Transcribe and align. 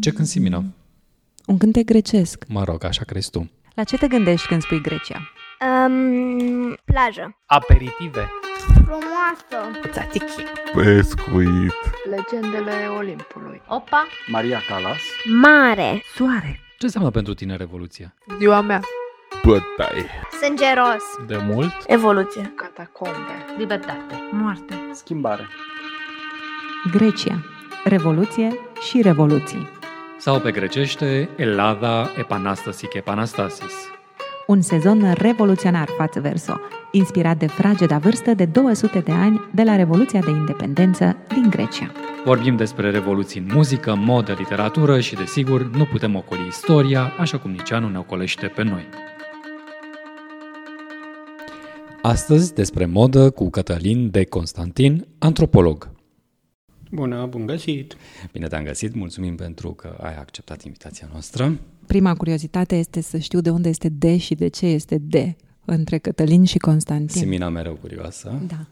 Ce 0.00 0.10
cânt 0.10 0.26
Simina? 0.26 0.62
Un 1.46 1.58
cântec 1.58 1.84
grecesc. 1.84 2.44
Mă 2.48 2.64
rog, 2.64 2.84
așa 2.84 3.04
crezi 3.04 3.30
tu. 3.30 3.50
La 3.74 3.84
ce 3.84 3.96
te 3.96 4.06
gândești 4.06 4.46
când 4.46 4.62
spui 4.62 4.80
Grecia? 4.80 5.20
Um, 5.60 6.76
plajă. 6.84 7.38
Aperitive. 7.46 8.30
Frumoasă. 8.84 9.78
Tzatziki. 9.90 10.42
Pescuit. 10.74 11.72
Legendele 12.10 12.72
Olimpului. 12.98 13.60
Opa! 13.68 14.06
Maria 14.26 14.60
Callas. 14.68 15.00
Mare. 15.40 16.02
Soare. 16.14 16.60
Ce 16.78 16.84
înseamnă 16.84 17.10
pentru 17.10 17.34
tine 17.34 17.56
Revoluția? 17.56 18.14
Ziua 18.38 18.60
mea. 18.60 18.80
Bătaie. 19.44 20.06
Sângeros. 20.42 21.02
De 21.26 21.36
mult? 21.36 21.74
Evoluție. 21.86 22.52
Catacombe. 22.56 23.44
Libertate. 23.58 24.28
Moarte. 24.32 24.74
Schimbare. 24.92 25.46
Grecia. 26.90 27.44
Revoluție 27.84 28.58
și 28.88 29.02
revoluții. 29.02 29.77
Sau 30.20 30.40
pe 30.40 30.50
grecește, 30.50 31.28
Elada 31.36 32.10
Epanastasik 32.18 32.94
Epanastasis. 32.94 33.74
Un 34.46 34.60
sezon 34.60 35.12
revoluționar 35.12 35.88
față 35.96 36.20
verso, 36.20 36.60
inspirat 36.92 37.38
de 37.38 37.46
frageda 37.46 37.98
vârstă 37.98 38.34
de 38.34 38.44
200 38.44 38.98
de 38.98 39.12
ani 39.12 39.40
de 39.54 39.62
la 39.62 39.76
Revoluția 39.76 40.20
de 40.20 40.30
Independență 40.30 41.16
din 41.28 41.50
Grecia. 41.50 41.92
Vorbim 42.24 42.56
despre 42.56 42.90
revoluții 42.90 43.40
în 43.40 43.50
muzică, 43.54 43.94
modă, 43.94 44.34
literatură 44.38 45.00
și, 45.00 45.14
desigur, 45.14 45.70
nu 45.70 45.84
putem 45.84 46.14
ocoli 46.14 46.46
istoria, 46.48 47.12
așa 47.18 47.38
cum 47.38 47.50
nici 47.50 47.72
anul 47.72 47.90
ne 47.90 47.98
ocolește 47.98 48.46
pe 48.46 48.62
noi. 48.62 48.88
Astăzi 52.02 52.54
despre 52.54 52.86
modă 52.86 53.30
cu 53.30 53.50
Cătălin 53.50 54.10
de 54.10 54.24
Constantin, 54.24 55.06
antropolog. 55.18 55.96
Bună, 56.90 57.26
bun 57.26 57.46
găsit! 57.46 57.96
Bine 58.32 58.46
te-am 58.46 58.64
găsit, 58.64 58.94
mulțumim 58.94 59.36
pentru 59.36 59.70
că 59.70 59.96
ai 60.00 60.16
acceptat 60.16 60.62
invitația 60.62 61.08
noastră. 61.12 61.58
Prima 61.86 62.14
curiozitate 62.14 62.76
este 62.76 63.00
să 63.00 63.18
știu 63.18 63.40
de 63.40 63.50
unde 63.50 63.68
este 63.68 63.88
D 63.88 64.18
și 64.18 64.34
de 64.34 64.48
ce 64.48 64.66
este 64.66 64.98
D 64.98 65.14
între 65.64 65.98
Cătălin 65.98 66.44
și 66.44 66.58
Constantin. 66.58 67.20
Simina 67.20 67.48
mereu 67.48 67.74
curioasă. 67.74 68.42
Da. 68.46 68.66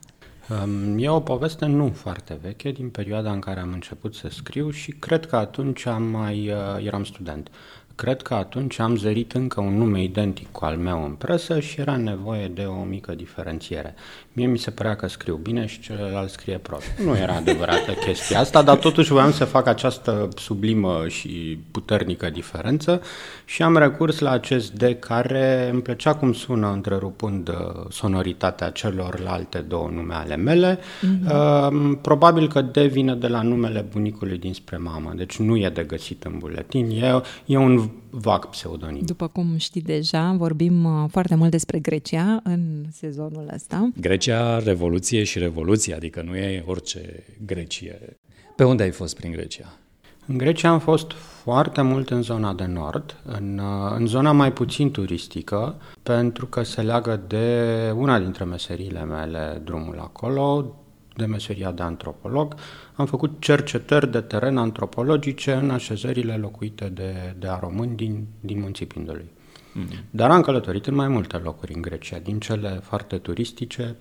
Um, 0.64 0.98
E 0.98 1.08
o 1.08 1.20
poveste 1.20 1.66
nu 1.66 1.90
foarte 1.94 2.38
veche, 2.42 2.70
din 2.70 2.88
perioada 2.88 3.32
în 3.32 3.38
care 3.38 3.60
am 3.60 3.72
început 3.72 4.14
să 4.14 4.28
scriu 4.28 4.70
și 4.70 4.90
cred 4.90 5.26
că 5.26 5.36
atunci 5.36 5.86
am 5.86 6.02
mai, 6.02 6.50
uh, 6.50 6.84
eram 6.86 7.04
student. 7.04 7.50
Cred 7.96 8.22
că 8.22 8.34
atunci 8.34 8.78
am 8.78 8.96
zărit 8.96 9.32
încă 9.32 9.60
un 9.60 9.76
nume 9.76 10.02
identic 10.02 10.52
cu 10.52 10.64
al 10.64 10.76
meu 10.76 11.04
în 11.04 11.10
presă 11.10 11.60
și 11.60 11.80
era 11.80 11.96
nevoie 11.96 12.46
de 12.46 12.62
o 12.62 12.82
mică 12.82 13.12
diferențiere. 13.14 13.94
Mie 14.32 14.46
mi 14.46 14.58
se 14.58 14.70
părea 14.70 14.96
că 14.96 15.08
scriu 15.08 15.36
bine 15.36 15.66
și 15.66 15.80
celălalt 15.80 16.30
scrie 16.30 16.58
prost. 16.58 16.86
Nu 17.04 17.16
era 17.16 17.34
adevărată 17.34 17.92
chestia 18.06 18.38
asta, 18.38 18.62
dar 18.62 18.76
totuși 18.76 19.10
voiam 19.10 19.32
să 19.32 19.44
fac 19.44 19.66
această 19.66 20.28
sublimă 20.36 21.04
și 21.08 21.58
puternică 21.70 22.30
diferență 22.30 23.02
și 23.44 23.62
am 23.62 23.76
recurs 23.76 24.18
la 24.18 24.30
acest 24.30 24.72
D 24.72 24.98
care 24.98 25.68
îmi 25.72 25.82
plăcea 25.82 26.14
cum 26.14 26.32
sună 26.32 26.72
întrerupând 26.72 27.48
uh, 27.48 27.54
sonoritatea 27.88 28.70
celorlalte 28.70 29.58
două 29.58 29.90
nume 29.94 30.14
ale 30.14 30.36
mele. 30.36 30.78
Mm-hmm. 30.78 32.00
Probabil 32.00 32.48
că 32.48 32.60
D 32.60 32.76
vine 32.76 33.14
de 33.14 33.26
la 33.26 33.42
numele 33.42 33.86
bunicului 33.92 34.38
dinspre 34.38 34.76
mamă, 34.76 35.12
deci 35.14 35.36
nu 35.36 35.56
e 35.56 35.68
de 35.68 35.82
găsit 35.82 36.24
în 36.24 36.38
buletin, 36.38 36.90
e, 36.90 37.20
e 37.44 37.56
un 37.56 37.85
vag 38.10 38.46
pseudonim. 38.46 39.04
După 39.04 39.28
cum 39.28 39.56
știi 39.56 39.80
deja, 39.80 40.32
vorbim 40.32 40.84
uh, 40.84 41.08
foarte 41.10 41.34
mult 41.34 41.50
despre 41.50 41.78
Grecia 41.78 42.40
în 42.44 42.84
sezonul 42.92 43.50
ăsta. 43.54 43.88
Grecia, 44.00 44.58
revoluție 44.58 45.24
și 45.24 45.38
revoluție, 45.38 45.94
adică 45.94 46.22
nu 46.22 46.36
e 46.36 46.64
orice 46.66 47.24
Grecie. 47.46 48.16
Pe 48.56 48.64
unde 48.64 48.82
ai 48.82 48.90
fost 48.90 49.16
prin 49.16 49.32
Grecia? 49.32 49.78
În 50.26 50.38
Grecia 50.38 50.68
am 50.68 50.78
fost 50.78 51.12
foarte 51.12 51.82
mult 51.82 52.10
în 52.10 52.22
zona 52.22 52.52
de 52.54 52.64
nord, 52.64 53.16
în, 53.24 53.58
uh, 53.58 53.94
în 53.96 54.06
zona 54.06 54.32
mai 54.32 54.52
puțin 54.52 54.90
turistică, 54.90 55.74
pentru 56.02 56.46
că 56.46 56.62
se 56.62 56.82
leagă 56.82 57.20
de 57.26 57.90
una 57.96 58.18
dintre 58.18 58.44
meseriile 58.44 59.04
mele, 59.04 59.60
drumul 59.64 59.98
acolo, 59.98 60.74
de 61.16 61.24
meseria 61.24 61.70
de 61.70 61.82
antropolog. 61.82 62.54
Am 62.94 63.06
făcut 63.06 63.36
cercetări 63.38 64.10
de 64.10 64.20
teren 64.20 64.56
antropologice 64.56 65.52
în 65.52 65.70
așezările 65.70 66.36
locuite 66.36 66.88
de, 66.88 67.34
de 67.38 67.48
a 67.48 67.58
români 67.58 67.96
din, 67.96 68.26
din 68.40 68.60
Munții 68.60 68.86
Pindului. 68.86 69.24
Mm-hmm. 69.24 70.04
Dar 70.10 70.30
am 70.30 70.40
călătorit 70.40 70.86
în 70.86 70.94
mai 70.94 71.08
multe 71.08 71.36
locuri 71.36 71.74
în 71.74 71.82
Grecia, 71.82 72.18
din 72.18 72.38
cele 72.38 72.80
foarte 72.82 73.16
turistice, 73.16 73.96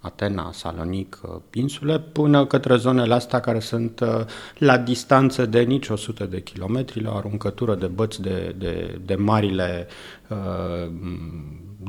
Atena, 0.00 0.52
Salonic, 0.52 1.20
insule, 1.52 1.98
până 1.98 2.46
către 2.46 2.76
zonele 2.76 3.14
astea 3.14 3.40
care 3.40 3.58
sunt 3.58 4.00
uh, 4.00 4.24
la 4.58 4.78
distanță 4.78 5.46
de 5.46 5.60
nici 5.60 5.88
100 5.88 6.24
de 6.24 6.42
kilometri, 6.42 7.02
la 7.02 7.12
o 7.12 7.16
aruncătură 7.16 7.74
de 7.74 7.86
băți 7.86 8.22
de, 8.22 8.54
de, 8.58 9.00
de 9.04 9.14
marile 9.14 9.86
uh, 10.28 10.90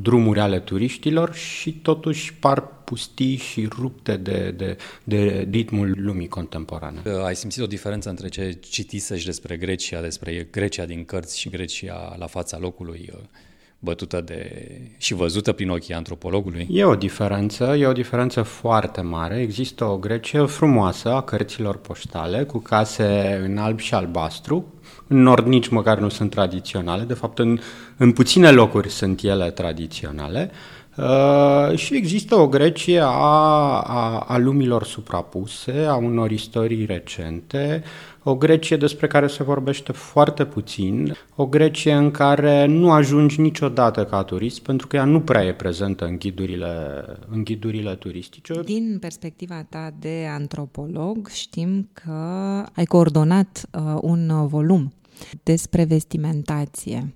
drumuri 0.02 0.40
ale 0.40 0.60
turiștilor 0.60 1.34
și 1.34 1.74
totuși 1.74 2.34
par 2.34 2.68
pustii 2.84 3.36
și 3.36 3.68
rupte 3.80 4.18
de, 4.18 4.52
de, 4.58 4.78
de 5.04 5.48
ritmul 5.52 5.94
lumii 5.98 6.28
contemporane. 6.28 7.02
Ai 7.26 7.36
simțit 7.36 7.64
o 7.64 7.68
diferență 7.68 8.10
între 8.10 8.28
ce 8.28 8.58
citisești 8.62 9.26
despre 9.26 9.58
Grecia, 9.58 10.02
despre 10.02 10.48
Grecia 10.52 10.86
din 10.86 11.06
cărți 11.06 11.40
și 11.40 11.50
Grecia 11.50 12.16
la 12.20 12.28
fața 12.28 12.58
locului? 12.60 13.10
uh, 13.14 13.20
bătută 13.84 14.22
de 14.22 14.52
și 14.98 15.14
văzută 15.14 15.52
prin 15.52 15.70
ochii 15.70 15.94
antropologului? 15.94 16.68
E 16.72 16.84
o 16.84 16.96
diferență, 16.96 17.64
e 17.64 17.86
o 17.86 17.92
diferență 17.94 18.42
foarte 18.42 19.02
mare. 19.02 19.40
Există 19.40 19.86
o 19.86 19.98
Grecie 19.98 20.46
frumoasă 20.46 21.10
a 21.14 21.22
cărților 21.22 21.78
poștale, 21.78 22.44
cu 22.44 22.58
case 22.58 23.40
în 23.44 23.58
alb 23.58 23.80
și 23.80 23.94
albastru. 23.94 24.74
În 25.12 25.22
nord 25.22 25.48
nici 25.48 25.68
măcar 25.68 26.00
nu 26.00 26.10
sunt 26.10 26.30
tradiționale, 26.30 27.04
de 27.04 27.14
fapt 27.14 27.40
în, 27.40 27.60
în 27.98 28.12
puține 28.12 28.52
locuri 28.52 28.90
sunt 28.90 29.22
ele 29.22 29.50
tradiționale. 29.50 30.52
Uh, 30.98 31.78
și 31.78 31.96
există 31.96 32.36
o 32.36 32.48
Grecie 32.48 33.00
a, 33.00 33.06
a, 33.06 34.26
a 34.28 34.38
lumilor 34.38 34.84
suprapuse, 34.84 35.72
a 35.72 35.96
unor 35.96 36.32
istorii 36.32 36.86
recente, 36.86 37.84
o 38.24 38.36
Grecie 38.36 38.78
despre 38.78 39.08
care 39.08 39.28
se 39.28 39.44
vorbește 39.44 39.92
foarte 39.92 40.46
puțin, 40.46 41.16
o 41.36 41.46
Grecie 41.46 41.94
în 41.94 42.12
care 42.12 42.66
nu 42.66 42.92
ajungi 42.92 43.42
niciodată 43.42 44.06
ca 44.06 44.24
turist, 44.24 44.60
pentru 44.60 44.88
că 44.88 44.96
ea 44.96 45.06
nu 45.06 45.22
prea 45.22 45.44
e 45.44 45.54
prezentă 45.54 46.06
în 46.06 46.18
ghidurile, 46.18 47.06
în 47.32 47.44
ghidurile 47.44 47.96
turistice. 47.96 48.54
Din 48.66 48.98
perspectiva 49.00 49.66
ta 49.70 49.92
de 50.00 50.28
antropolog, 50.34 51.28
știm 51.28 51.90
că 51.94 52.12
ai 52.76 52.86
coordonat 52.86 53.66
uh, 53.72 53.98
un 54.02 54.48
volum 54.48 54.92
despre 55.44 55.84
vestimentație. 55.84 57.14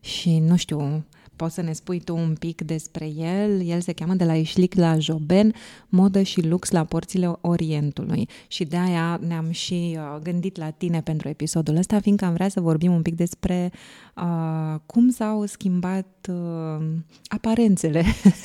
Și, 0.00 0.38
nu 0.38 0.56
știu, 0.56 1.04
poți 1.40 1.54
să 1.54 1.62
ne 1.62 1.72
spui 1.72 2.00
tu 2.00 2.16
un 2.16 2.34
pic 2.38 2.62
despre 2.62 3.06
el. 3.16 3.66
El 3.66 3.80
se 3.80 3.92
cheamă 3.92 4.14
de 4.14 4.24
la 4.24 4.36
Ișlic 4.36 4.74
la 4.74 4.98
Joben, 4.98 5.54
modă 5.88 6.22
și 6.22 6.46
lux 6.46 6.70
la 6.70 6.84
porțile 6.84 7.32
Orientului. 7.40 8.28
Și 8.48 8.64
de 8.64 8.76
aia 8.76 9.20
ne-am 9.26 9.50
și 9.50 9.98
uh, 9.98 10.20
gândit 10.22 10.56
la 10.56 10.70
tine 10.70 11.00
pentru 11.00 11.28
episodul 11.28 11.76
ăsta, 11.76 12.00
fiindcă 12.00 12.24
am 12.24 12.32
vrea 12.32 12.48
să 12.48 12.60
vorbim 12.60 12.92
un 12.92 13.02
pic 13.02 13.14
despre 13.14 13.72
uh, 14.16 14.80
cum 14.86 15.10
s-au 15.10 15.46
schimbat 15.46 16.28
uh, 16.28 16.86
aparențele 17.26 18.04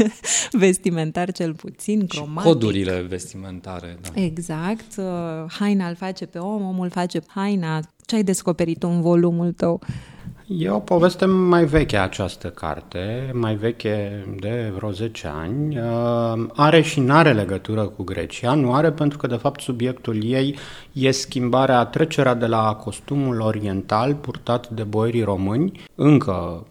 vestimentar 0.51 1.31
cel 1.31 1.53
puțin, 1.53 2.07
cromatic. 2.07 2.51
Codurile 2.51 3.01
vestimentare, 3.01 3.97
da. 4.01 4.21
Exact. 4.21 4.97
Uh, 4.97 5.05
haina 5.47 5.87
îl 5.87 5.95
face 5.95 6.25
pe 6.25 6.37
om, 6.37 6.61
omul 6.61 6.89
face 6.89 7.21
haina. 7.27 7.79
Ce 8.05 8.15
ai 8.15 8.23
descoperit 8.23 8.79
tu 8.79 8.87
în 8.87 9.01
volumul 9.01 9.51
tău? 9.51 9.81
E 10.47 10.69
o 10.69 10.79
poveste 10.79 11.25
mai 11.25 11.65
veche 11.65 11.97
această 11.97 12.49
carte, 12.49 13.31
mai 13.33 13.55
veche 13.55 14.25
de 14.39 14.71
vreo 14.75 14.91
10 14.91 15.27
ani. 15.27 15.79
Uh, 15.79 16.47
Are 16.55 16.81
și 16.81 16.99
n-are 16.99 17.33
legătură 17.33 17.83
cu 17.87 18.03
Grecia, 18.03 18.53
nu 18.53 18.73
are 18.73 18.91
pentru 18.91 19.17
că 19.17 19.27
de 19.27 19.35
fapt 19.35 19.61
subiectul 19.61 20.23
ei 20.23 20.55
e 20.91 21.11
schimbarea, 21.11 21.85
trecerea 21.85 22.33
de 22.33 22.45
la 22.45 22.75
costumul 22.75 23.39
oriental 23.39 24.13
purtat 24.15 24.69
de 24.69 24.83
boierii 24.83 25.23
români, 25.23 25.81
încă 25.95 26.65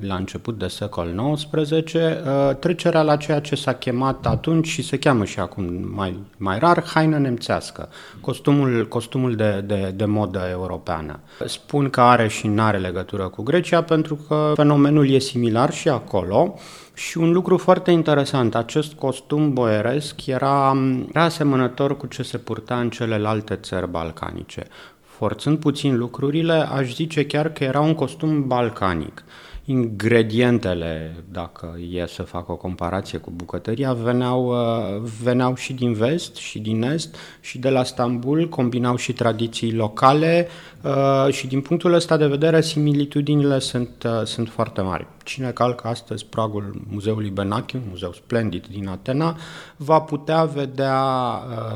la 0.00 0.14
început 0.14 0.58
de 0.58 0.66
secol 0.66 1.34
XIX, 1.34 1.92
uh, 1.92 2.10
trecerea 2.58 3.02
la 3.02 3.16
ceea 3.16 3.40
ce 3.40 3.54
s-a 3.54 3.72
chemat 3.72 4.26
atunci 4.26 4.66
și 4.66 4.82
se 4.82 4.98
cheamă 4.98 5.24
și 5.24 5.40
acum 5.40 5.64
mai, 5.94 6.18
mai 6.36 6.58
rar, 6.58 6.84
haină 6.84 7.18
nemțească, 7.18 7.88
costumul, 8.20 8.88
costumul 8.88 9.34
de, 9.34 9.64
de, 9.66 9.92
de 9.96 10.04
modă 10.04 10.46
europeană. 10.50 11.20
Spun 11.46 11.90
că 11.90 12.00
are 12.00 12.28
și 12.28 12.46
nu 12.46 12.62
are 12.62 12.78
legătură 12.78 13.28
cu 13.28 13.42
Grecia 13.42 13.82
pentru 13.82 14.14
că 14.14 14.52
fenomenul 14.54 15.10
e 15.10 15.18
similar 15.18 15.72
și 15.72 15.88
acolo 15.88 16.54
și 16.94 17.18
un 17.18 17.32
lucru 17.32 17.56
foarte 17.56 17.90
interesant, 17.90 18.54
acest 18.54 18.92
costum 18.92 19.52
boieresc 19.52 20.26
era, 20.26 20.76
era 21.10 21.24
asemănător 21.24 21.96
cu 21.96 22.06
ce 22.06 22.22
se 22.22 22.38
purta 22.38 22.80
în 22.80 22.90
celelalte 22.90 23.54
țări 23.54 23.90
balcanice. 23.90 24.66
Forțând 25.02 25.58
puțin 25.58 25.96
lucrurile, 25.96 26.52
aș 26.52 26.94
zice 26.94 27.26
chiar 27.26 27.52
că 27.52 27.64
era 27.64 27.80
un 27.80 27.94
costum 27.94 28.46
balcanic. 28.46 29.24
Ingredientele, 29.70 31.24
dacă 31.32 31.78
e 31.90 32.06
să 32.06 32.22
fac 32.22 32.48
o 32.48 32.56
comparație 32.56 33.18
cu 33.18 33.30
bucătăria, 33.34 33.92
veneau, 33.92 34.46
uh, 34.46 35.02
veneau 35.22 35.54
și 35.54 35.72
din 35.72 35.92
vest 35.92 36.36
și 36.36 36.58
din 36.58 36.82
est 36.82 37.16
și 37.40 37.58
de 37.58 37.68
la 37.68 37.82
Stambul, 37.82 38.48
combinau 38.48 38.96
și 38.96 39.12
tradiții 39.12 39.74
locale 39.74 40.48
uh, 40.82 41.32
și 41.32 41.46
din 41.46 41.60
punctul 41.60 41.92
ăsta 41.92 42.16
de 42.16 42.26
vedere 42.26 42.60
similitudinile 42.60 43.58
sunt, 43.58 44.02
uh, 44.04 44.24
sunt 44.24 44.48
foarte 44.48 44.80
mari. 44.80 45.06
Cine 45.24 45.50
calcă 45.50 45.88
astăzi 45.88 46.26
pragul 46.26 46.82
Muzeului 46.90 47.30
Benachi, 47.30 47.76
un 47.76 47.82
muzeu 47.88 48.12
splendid 48.12 48.66
din 48.66 48.88
Atena, 48.88 49.36
va 49.76 50.00
putea 50.00 50.44
vedea 50.44 50.94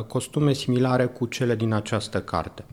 costume 0.08 0.52
similare 0.52 1.04
cu 1.06 1.26
cele 1.26 1.54
din 1.54 1.72
această 1.72 2.20
carte. 2.20 2.64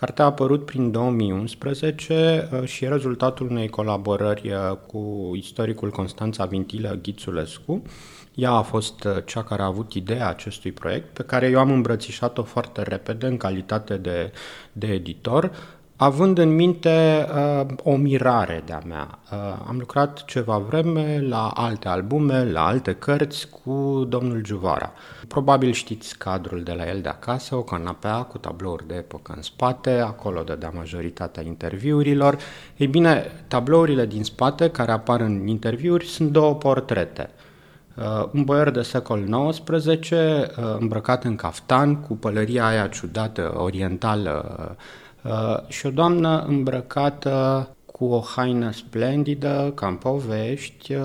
Cartea 0.00 0.24
a 0.24 0.28
apărut 0.28 0.64
prin 0.64 0.90
2011 0.90 2.48
uh, 2.52 2.64
și 2.68 2.84
e 2.84 2.88
rezultatul 2.88 3.50
unei 3.50 3.68
colaborări 3.68 4.52
uh, 4.52 4.76
cu 4.86 5.32
istoricul 5.34 5.90
Constanța 5.90 6.44
Vintilă 6.44 6.98
Ghițulescu. 7.02 7.82
Ea 8.34 8.50
a 8.50 8.62
fost 8.62 9.04
uh, 9.04 9.16
cea 9.24 9.42
care 9.42 9.62
a 9.62 9.64
avut 9.64 9.92
ideea 9.92 10.28
acestui 10.28 10.72
proiect, 10.72 11.14
pe 11.14 11.22
care 11.22 11.46
eu 11.48 11.58
am 11.58 11.70
îmbrățișat-o 11.70 12.42
foarte 12.42 12.82
repede 12.82 13.26
în 13.26 13.36
calitate 13.36 13.96
de, 13.96 14.32
de 14.72 14.86
editor, 14.86 15.50
având 16.00 16.38
în 16.38 16.54
minte 16.54 17.26
uh, 17.34 17.66
o 17.82 17.96
mirare 17.96 18.62
de-a 18.66 18.82
mea. 18.86 19.18
Uh, 19.32 19.38
am 19.68 19.76
lucrat 19.78 20.24
ceva 20.24 20.58
vreme 20.58 21.24
la 21.28 21.48
alte 21.54 21.88
albume, 21.88 22.50
la 22.50 22.66
alte 22.66 22.94
cărți 22.94 23.48
cu 23.48 24.04
domnul 24.08 24.44
Juvara. 24.44 24.92
Probabil 25.28 25.72
știți 25.72 26.18
cadrul 26.18 26.62
de 26.62 26.72
la 26.72 26.88
el 26.88 27.00
de 27.00 27.08
acasă, 27.08 27.54
o 27.54 27.62
canapea 27.62 28.22
cu 28.22 28.38
tablouri 28.38 28.86
de 28.86 28.94
epocă 28.94 29.32
în 29.36 29.42
spate, 29.42 29.90
acolo 29.90 30.42
dădea 30.42 30.72
majoritatea 30.74 31.42
interviurilor. 31.42 32.38
Ei 32.76 32.86
bine, 32.86 33.30
tablourile 33.48 34.06
din 34.06 34.24
spate 34.24 34.70
care 34.70 34.92
apar 34.92 35.20
în 35.20 35.46
interviuri 35.46 36.06
sunt 36.06 36.30
două 36.30 36.54
portrete. 36.54 37.30
Uh, 37.96 38.28
un 38.32 38.44
boier 38.44 38.70
de 38.70 38.82
secol 38.82 39.50
XIX, 39.50 40.10
uh, 40.10 40.46
îmbrăcat 40.78 41.24
în 41.24 41.36
caftan, 41.36 41.96
cu 41.96 42.16
pălăria 42.16 42.66
aia 42.66 42.86
ciudată, 42.86 43.54
orientală, 43.56 44.66
uh, 44.70 44.74
Uh, 44.74 45.07
și 45.68 45.86
o 45.86 45.90
doamnă 45.90 46.44
îmbrăcată 46.48 47.68
cu 47.98 48.04
o 48.04 48.20
haină 48.20 48.70
splendidă, 48.72 49.72
ca 49.74 49.86
în 49.86 49.94
povești, 49.94 50.94
uh, 50.94 51.02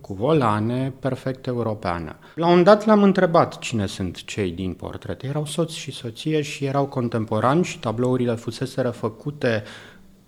cu 0.00 0.14
volane, 0.14 0.92
perfect 0.98 1.46
europeană. 1.46 2.16
La 2.34 2.46
un 2.46 2.62
dat 2.62 2.86
l-am 2.86 3.02
întrebat 3.02 3.58
cine 3.58 3.86
sunt 3.86 4.24
cei 4.24 4.50
din 4.50 4.72
portrete. 4.72 5.26
Erau 5.26 5.44
soț 5.44 5.72
și 5.72 5.90
soție 5.90 6.42
și 6.42 6.64
erau 6.64 6.86
contemporani 6.86 7.64
și 7.64 7.78
tablourile 7.78 8.34
fuseseră 8.34 8.90
făcute 8.90 9.62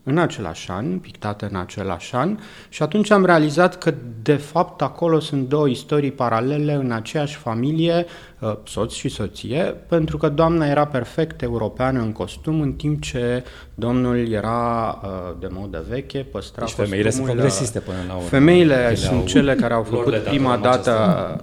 în 0.02 0.18
același 0.18 0.70
an, 0.70 0.98
pictate 0.98 1.48
în 1.50 1.56
același 1.56 2.14
an 2.14 2.38
și 2.68 2.82
atunci 2.82 3.10
am 3.10 3.24
realizat 3.24 3.78
că 3.78 3.94
de 4.22 4.36
fapt 4.36 4.82
acolo 4.82 5.20
sunt 5.20 5.48
două 5.48 5.68
istorii 5.68 6.12
paralele 6.12 6.72
în 6.72 6.90
aceeași 6.90 7.36
familie, 7.36 7.94
uh, 8.06 8.31
soț 8.64 8.92
și 8.92 9.08
soție, 9.08 9.62
pentru 9.88 10.16
că 10.16 10.28
doamna 10.28 10.66
era 10.66 10.86
perfect 10.86 11.42
europeană 11.42 12.00
în 12.00 12.12
costum, 12.12 12.60
în 12.60 12.72
timp 12.72 13.02
ce 13.02 13.44
domnul 13.74 14.32
era 14.32 15.00
uh, 15.04 15.10
de 15.40 15.46
modă 15.50 15.84
veche, 15.88 16.18
păstra 16.18 16.64
deci 16.64 16.74
femeile 16.74 17.10
sunt 17.10 17.24
progresiste 17.24 17.78
până 17.78 17.96
la 18.08 18.14
urmă. 18.14 18.26
Femeile 18.26 18.94
sunt 18.94 19.18
au, 19.18 19.26
cele 19.26 19.54
care 19.54 19.74
au 19.74 19.82
făcut 19.82 20.16
prima 20.16 20.56
dată 20.56 20.92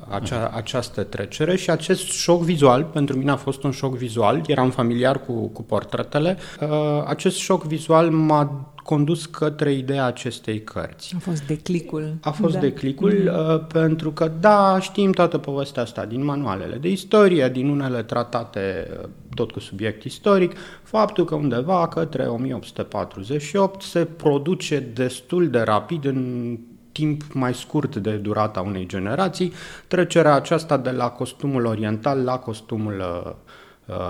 acea, 0.10 0.51
această 0.56 1.04
trecere 1.04 1.56
și 1.56 1.69
acest 1.69 2.12
șoc 2.12 2.42
vizual, 2.42 2.84
pentru 2.84 3.18
mine 3.18 3.31
a 3.31 3.36
fost 3.36 3.63
un 3.63 3.72
șoc 3.72 3.95
vizual, 3.95 4.42
eram 4.48 4.69
familiar 4.69 5.19
cu, 5.25 5.48
cu 5.48 5.63
portretele, 5.63 6.38
uh, 6.62 6.68
acest 7.06 7.38
șoc 7.38 7.63
vizual 7.63 8.10
m-a 8.10 8.74
condus 8.84 9.26
către 9.26 9.74
ideea 9.74 10.06
acestei 10.06 10.64
cărți. 10.64 11.14
A 11.16 11.20
fost 11.20 11.48
declicul. 11.48 12.14
A 12.22 12.31
fost 12.31 12.54
da. 12.54 12.60
declicul 12.60 13.14
mm. 13.26 13.54
uh, 13.54 13.66
pentru 13.74 14.12
că, 14.12 14.31
da, 14.40 14.80
știm 14.81 15.12
toată 15.12 15.38
povestea 15.38 15.81
asta 15.81 16.06
din 16.06 16.24
manualele 16.24 16.76
de 16.76 16.90
istorie, 16.90 17.50
din 17.50 17.70
unele 17.70 18.04
tratate 18.04 18.88
uh, 19.02 19.10
tot 19.36 19.52
cu 19.52 19.60
subiect 19.60 20.04
istoric, 20.04 20.56
faptul 20.84 21.26
că 21.26 21.36
undeva 21.36 21.88
către 21.88 22.24
1848 22.24 23.81
se 23.81 24.06
produce 24.06 24.80
destul 24.94 25.50
de 25.50 25.60
rapid 25.60 26.06
în 26.06 26.58
timp 26.92 27.34
mai 27.34 27.54
scurt 27.54 27.96
de 27.96 28.12
durata 28.12 28.62
unei 28.62 28.88
generații, 28.88 29.54
trecerea 29.88 30.34
aceasta 30.34 30.78
de 30.78 30.92
la 30.92 31.10
costumul 31.10 31.66
oriental 31.66 32.24
la 32.24 32.38
costumul 32.38 33.00
uh, 33.00 33.26
uh, 33.26 33.36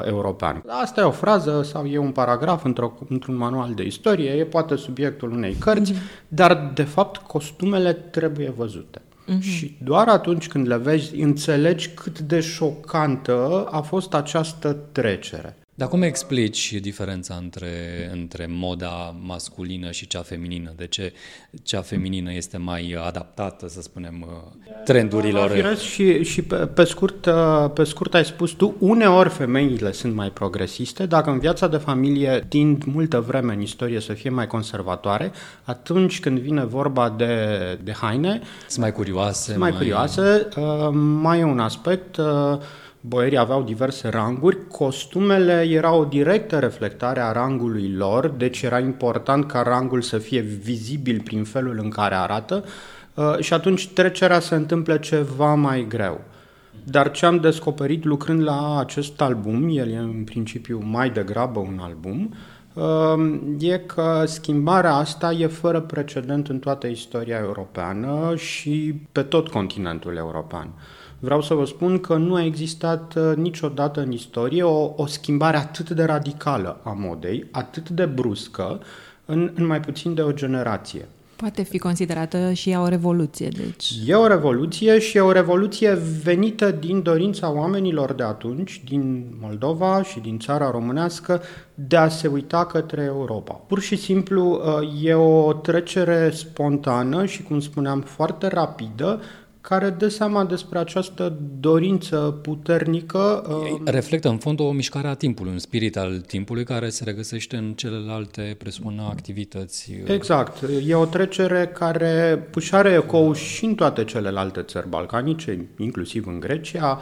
european. 0.05 0.63
Asta 0.67 1.01
e 1.01 1.03
o 1.03 1.11
frază 1.11 1.61
sau 1.63 1.85
e 1.85 1.97
un 1.97 2.11
paragraf 2.11 2.63
într-o, 2.63 2.93
într-un 3.09 3.35
manual 3.35 3.73
de 3.73 3.83
istorie, 3.83 4.29
e 4.29 4.45
poate 4.45 4.75
subiectul 4.75 5.31
unei 5.31 5.53
cărți, 5.53 5.93
mm-hmm. 5.93 6.27
dar 6.27 6.71
de 6.73 6.83
fapt 6.83 7.17
costumele 7.17 7.93
trebuie 7.93 8.53
văzute. 8.57 9.01
Mm-hmm. 9.01 9.39
Și 9.39 9.77
doar 9.83 10.07
atunci 10.07 10.47
când 10.47 10.67
le 10.67 10.77
vezi, 10.77 11.21
înțelegi 11.21 11.89
cât 11.89 12.19
de 12.19 12.39
șocantă 12.39 13.67
a 13.71 13.81
fost 13.81 14.13
această 14.13 14.77
trecere. 14.91 15.57
Dar 15.79 15.87
cum 15.87 16.01
explici 16.01 16.73
diferența 16.73 17.35
între, 17.41 17.69
între 18.13 18.45
moda 18.49 19.15
masculină 19.21 19.91
și 19.91 20.07
cea 20.07 20.21
feminină? 20.21 20.73
De 20.75 20.87
ce 20.87 21.13
cea 21.63 21.81
feminină 21.81 22.33
este 22.33 22.57
mai 22.57 22.97
adaptată, 23.07 23.67
să 23.67 23.81
spunem, 23.81 24.25
trendurilor? 24.85 25.49
Firesc 25.49 25.81
și, 25.81 26.23
și 26.23 26.41
pe, 26.41 26.55
pe, 26.55 26.83
scurt, 26.83 27.29
pe 27.73 27.83
scurt 27.83 28.13
ai 28.13 28.25
spus 28.25 28.51
tu, 28.51 28.75
uneori 28.79 29.29
femeile 29.29 29.91
sunt 29.91 30.13
mai 30.13 30.31
progresiste, 30.31 31.05
dacă 31.05 31.29
în 31.29 31.39
viața 31.39 31.67
de 31.67 31.77
familie 31.77 32.45
tind 32.47 32.83
multă 32.83 33.19
vreme 33.19 33.53
în 33.53 33.61
istorie 33.61 33.99
să 33.99 34.13
fie 34.13 34.29
mai 34.29 34.47
conservatoare, 34.47 35.31
atunci 35.63 36.19
când 36.19 36.39
vine 36.39 36.65
vorba 36.65 37.09
de, 37.17 37.35
de 37.83 37.91
haine... 37.91 38.41
Sunt 38.67 38.83
mai 38.83 38.91
curioase. 38.91 39.43
Sunt 39.43 39.57
mai, 39.57 39.69
mai 39.69 39.77
curioase. 39.77 40.47
Uh, 40.57 40.89
mai 41.21 41.39
e 41.39 41.43
un 41.43 41.59
aspect... 41.59 42.17
Uh, 42.17 42.57
boierii 43.01 43.37
aveau 43.37 43.63
diverse 43.63 44.09
ranguri, 44.09 44.67
costumele 44.67 45.67
erau 45.69 45.99
o 45.99 46.05
directă 46.05 46.59
reflectare 46.59 47.19
a 47.19 47.31
rangului 47.31 47.93
lor, 47.93 48.27
deci 48.27 48.61
era 48.61 48.79
important 48.79 49.45
ca 49.45 49.61
rangul 49.61 50.01
să 50.01 50.17
fie 50.17 50.39
vizibil 50.39 51.21
prin 51.23 51.43
felul 51.43 51.79
în 51.81 51.89
care 51.89 52.15
arată 52.15 52.63
uh, 53.13 53.39
și 53.39 53.53
atunci 53.53 53.87
trecerea 53.87 54.39
se 54.39 54.55
întâmplă 54.55 54.97
ceva 54.97 55.53
mai 55.53 55.85
greu. 55.87 56.21
Dar 56.83 57.11
ce 57.11 57.25
am 57.25 57.37
descoperit 57.37 58.03
lucrând 58.03 58.43
la 58.43 58.79
acest 58.79 59.21
album, 59.21 59.77
el 59.77 59.91
e 59.91 59.97
în 59.97 60.23
principiu 60.23 60.81
mai 60.85 61.09
degrabă 61.09 61.59
un 61.59 61.79
album, 61.81 62.33
uh, 62.73 62.83
e 63.59 63.77
că 63.77 64.23
schimbarea 64.25 64.93
asta 64.93 65.31
e 65.31 65.47
fără 65.47 65.79
precedent 65.81 66.47
în 66.47 66.59
toată 66.59 66.87
istoria 66.87 67.37
europeană 67.37 68.33
și 68.35 69.01
pe 69.11 69.21
tot 69.21 69.47
continentul 69.47 70.15
european. 70.15 70.69
Vreau 71.19 71.41
să 71.41 71.53
vă 71.53 71.65
spun 71.65 71.99
că 71.99 72.15
nu 72.15 72.35
a 72.35 72.43
existat 72.43 73.15
uh, 73.15 73.35
niciodată 73.35 74.01
în 74.01 74.11
istorie 74.11 74.63
o, 74.63 74.93
o 74.95 75.05
schimbare 75.05 75.57
atât 75.57 75.89
de 75.89 76.03
radicală 76.03 76.79
a 76.83 76.91
modei, 76.97 77.45
atât 77.51 77.89
de 77.89 78.05
bruscă, 78.05 78.79
în, 79.25 79.51
în 79.55 79.65
mai 79.65 79.79
puțin 79.79 80.13
de 80.13 80.21
o 80.21 80.31
generație. 80.31 81.07
Poate 81.35 81.63
fi 81.63 81.77
considerată 81.77 82.53
și 82.53 82.69
ea 82.69 82.81
o 82.81 82.87
revoluție, 82.87 83.47
deci. 83.47 83.93
E 84.05 84.13
o 84.13 84.27
revoluție 84.27 84.99
și 84.99 85.17
e 85.17 85.21
o 85.21 85.31
revoluție 85.31 85.97
venită 86.23 86.71
din 86.71 87.01
dorința 87.01 87.51
oamenilor 87.51 88.13
de 88.13 88.23
atunci, 88.23 88.81
din 88.85 89.25
Moldova 89.41 90.03
și 90.03 90.19
din 90.19 90.39
țara 90.39 90.71
românească, 90.71 91.41
de 91.73 91.95
a 91.95 92.07
se 92.07 92.27
uita 92.27 92.65
către 92.65 93.01
Europa. 93.03 93.53
Pur 93.53 93.79
și 93.79 93.95
simplu 93.95 94.61
uh, 94.81 95.03
e 95.03 95.13
o 95.13 95.53
trecere 95.53 96.29
spontană 96.33 97.25
și, 97.25 97.43
cum 97.43 97.59
spuneam, 97.59 98.01
foarte 98.01 98.47
rapidă 98.47 99.21
care 99.61 99.89
dă 99.89 100.07
seama 100.07 100.45
despre 100.45 100.79
această 100.79 101.37
dorință 101.59 102.39
puternică. 102.41 103.43
Uh, 103.49 103.81
reflectă 103.85 104.29
în 104.29 104.37
fond 104.37 104.59
o 104.59 104.71
mișcare 104.71 105.07
a 105.07 105.13
timpului, 105.13 105.51
un 105.51 105.57
spirit 105.57 105.97
al 105.97 106.17
timpului 106.17 106.63
care 106.63 106.89
se 106.89 107.03
regăsește 107.03 107.55
în 107.55 107.73
celelalte, 107.73 108.55
presupun, 108.57 108.99
activități. 109.09 109.91
Uh. 110.03 110.13
Exact. 110.13 110.63
E 110.85 110.95
o 110.95 111.05
trecere 111.05 111.71
care 111.73 112.47
își 112.53 112.75
are 112.75 112.93
ecou 112.93 113.33
și 113.33 113.65
în 113.65 113.75
toate 113.75 114.03
celelalte 114.03 114.61
țări 114.61 114.89
balcanice, 114.89 115.67
inclusiv 115.77 116.27
în 116.27 116.39
Grecia, 116.39 117.01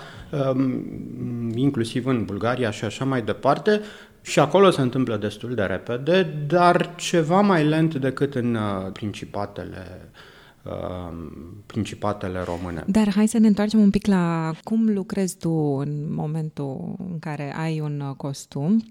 um, 0.54 1.52
inclusiv 1.56 2.06
în 2.06 2.26
Bulgaria 2.26 2.72
și 2.72 2.86
așa 2.86 3.06
mai 3.06 3.22
departe, 3.22 3.82
și 4.22 4.40
acolo 4.40 4.70
se 4.70 4.82
întâmplă 4.82 5.18
destul 5.18 5.56
de 5.56 5.64
repede, 5.64 6.44
dar 6.48 6.96
ceva 6.96 7.42
mai 7.42 7.66
lent 7.66 7.96
decât 7.96 8.36
în 8.36 8.56
uh, 8.56 8.92
principatele 8.92 10.10
Um, 10.10 10.26
principatele 11.66 12.40
române. 12.44 12.84
Dar 12.88 13.10
hai 13.10 13.28
să 13.28 13.38
ne 13.38 13.48
întoarcem 13.48 13.80
un 13.80 13.90
pic 13.90 14.06
la 14.06 14.54
cum 14.64 14.94
lucrezi 14.94 15.38
tu 15.38 15.52
în 15.80 16.14
momentul 16.14 16.96
în 17.12 17.20
care 17.20 17.56
ai 17.56 17.80
un 17.80 18.00
uh, 18.00 18.16
costum, 18.16 18.84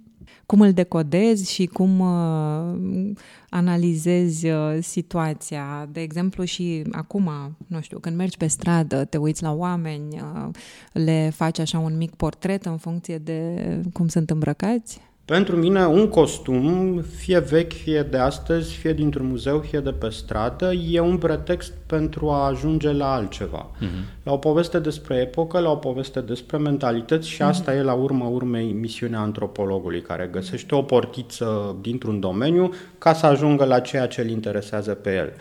cum 0.46 0.60
îl 0.60 0.72
decodezi 0.72 1.52
și 1.52 1.66
cum 1.66 2.00
uh, 2.00 3.12
analizezi 3.48 4.48
uh, 4.48 4.78
situația. 4.80 5.88
De 5.92 6.00
exemplu, 6.00 6.44
și 6.44 6.82
acum, 6.90 7.56
nu 7.66 7.80
știu, 7.80 7.98
când 7.98 8.16
mergi 8.16 8.36
pe 8.36 8.46
stradă, 8.46 9.04
te 9.04 9.16
uiți 9.16 9.42
la 9.42 9.52
oameni, 9.52 10.20
uh, 10.20 10.48
le 10.92 11.32
faci 11.34 11.58
așa 11.58 11.78
un 11.78 11.96
mic 11.96 12.14
portret 12.14 12.66
în 12.66 12.76
funcție 12.76 13.18
de 13.18 13.80
cum 13.92 14.08
sunt 14.08 14.30
îmbrăcați? 14.30 15.00
Pentru 15.26 15.56
mine, 15.56 15.86
un 15.86 16.08
costum, 16.08 17.00
fie 17.16 17.38
vechi, 17.38 17.72
fie 17.72 18.02
de 18.02 18.16
astăzi, 18.16 18.74
fie 18.74 18.92
dintr-un 18.92 19.26
muzeu, 19.26 19.58
fie 19.58 19.80
de 19.80 19.90
pe 19.90 20.08
stradă, 20.08 20.72
e 20.72 21.00
un 21.00 21.18
pretext 21.18 21.72
pentru 21.86 22.30
a 22.30 22.46
ajunge 22.46 22.92
la 22.92 23.12
altceva. 23.12 23.70
Uh-huh. 23.70 24.22
La 24.22 24.32
o 24.32 24.36
poveste 24.36 24.78
despre 24.78 25.16
epocă, 25.16 25.58
la 25.58 25.70
o 25.70 25.76
poveste 25.76 26.20
despre 26.20 26.56
mentalități 26.56 27.28
și 27.28 27.42
asta 27.42 27.72
uh-huh. 27.72 27.76
e 27.76 27.82
la 27.82 27.92
urma 27.92 28.26
urmei 28.26 28.72
misiunea 28.72 29.20
antropologului, 29.20 30.02
care 30.02 30.28
găsește 30.32 30.74
o 30.74 30.82
portiță 30.82 31.76
dintr-un 31.80 32.20
domeniu 32.20 32.72
ca 32.98 33.12
să 33.12 33.26
ajungă 33.26 33.64
la 33.64 33.80
ceea 33.80 34.06
ce 34.06 34.20
îl 34.20 34.28
interesează 34.28 34.94
pe 34.94 35.14
el 35.14 35.32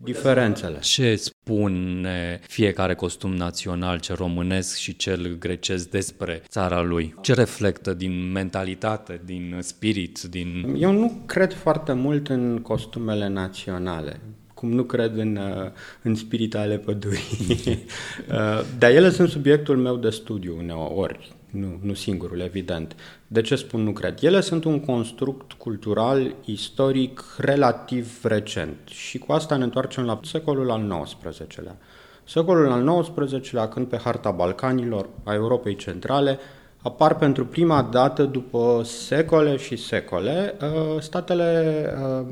diferențele. 0.00 0.78
Ce 0.78 1.16
spune 1.16 2.40
fiecare 2.46 2.94
costum 2.94 3.34
național, 3.34 4.00
ce 4.00 4.12
românesc 4.12 4.76
și 4.76 4.96
cel 4.96 5.36
grecesc 5.38 5.90
despre 5.90 6.42
țara 6.48 6.80
lui? 6.82 7.14
Ce 7.20 7.34
reflectă 7.34 7.94
din 7.94 8.32
mentalitate, 8.32 9.20
din 9.24 9.58
spirit, 9.60 10.20
din... 10.20 10.76
Eu 10.78 10.92
nu 10.92 11.22
cred 11.26 11.52
foarte 11.52 11.92
mult 11.92 12.28
în 12.28 12.58
costumele 12.58 13.28
naționale 13.28 14.20
cum 14.54 14.72
nu 14.72 14.82
cred 14.82 15.16
în, 15.16 15.36
uh, 15.36 15.70
în 16.02 16.14
spirit 16.14 16.54
ale 16.54 16.78
pădurii. 16.78 17.18
Uh, 18.28 18.60
dar 18.78 18.90
ele 18.90 19.10
sunt 19.10 19.28
subiectul 19.28 19.76
meu 19.76 19.96
de 19.96 20.10
studiu 20.10 20.56
uneori 20.58 21.36
nu, 21.50 21.78
nu 21.82 21.94
singurul, 21.94 22.40
evident. 22.40 22.96
De 23.26 23.40
ce 23.40 23.54
spun 23.54 23.82
nu 23.82 23.92
cred? 23.92 24.22
Ele 24.22 24.40
sunt 24.40 24.64
un 24.64 24.80
construct 24.80 25.52
cultural, 25.52 26.34
istoric, 26.44 27.24
relativ 27.38 28.24
recent. 28.24 28.76
Și 28.84 29.18
cu 29.18 29.32
asta 29.32 29.56
ne 29.56 29.64
întoarcem 29.64 30.04
la 30.04 30.20
secolul 30.22 30.70
al 30.70 31.02
XIX-lea. 31.02 31.76
Secolul 32.24 32.70
al 32.70 33.14
XIX-lea, 33.16 33.68
când 33.68 33.86
pe 33.86 33.96
harta 33.96 34.30
Balcanilor, 34.30 35.08
a 35.24 35.34
Europei 35.34 35.76
Centrale, 35.76 36.38
apar 36.82 37.16
pentru 37.16 37.46
prima 37.46 37.82
dată 37.82 38.24
după 38.24 38.80
secole 38.84 39.56
și 39.56 39.76
secole 39.76 40.54
uh, 40.62 41.00
statele 41.00 41.84
uh, 42.02 42.26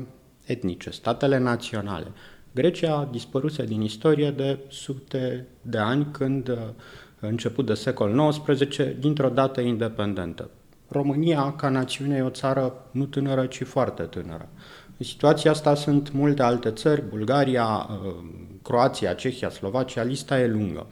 etnice, 0.45 0.89
statele 0.89 1.37
naționale. 1.37 2.07
Grecia 2.53 3.07
dispăruse 3.11 3.63
din 3.63 3.81
istorie 3.81 4.31
de 4.31 4.59
sute 4.67 5.47
de 5.61 5.77
ani 5.77 6.07
când 6.11 6.49
uh, 6.49 6.57
început 7.25 7.65
de 7.65 7.73
secol 7.73 8.33
XIX, 8.43 8.77
dintr-o 8.99 9.29
dată 9.29 9.61
independentă. 9.61 10.49
România, 10.87 11.53
ca 11.57 11.69
națiune, 11.69 12.15
e 12.15 12.21
o 12.21 12.29
țară 12.29 12.73
nu 12.91 13.05
tânără, 13.05 13.45
ci 13.45 13.63
foarte 13.63 14.03
tânără. 14.03 14.49
În 14.97 15.05
situația 15.05 15.51
asta 15.51 15.75
sunt 15.75 16.11
multe 16.11 16.41
alte 16.41 16.71
țări, 16.71 17.03
Bulgaria, 17.09 17.65
uh, 17.65 18.13
Croația, 18.61 19.13
Cehia, 19.13 19.49
Slovacia, 19.49 20.03
lista 20.03 20.39
e 20.39 20.47
lungă. 20.47 20.87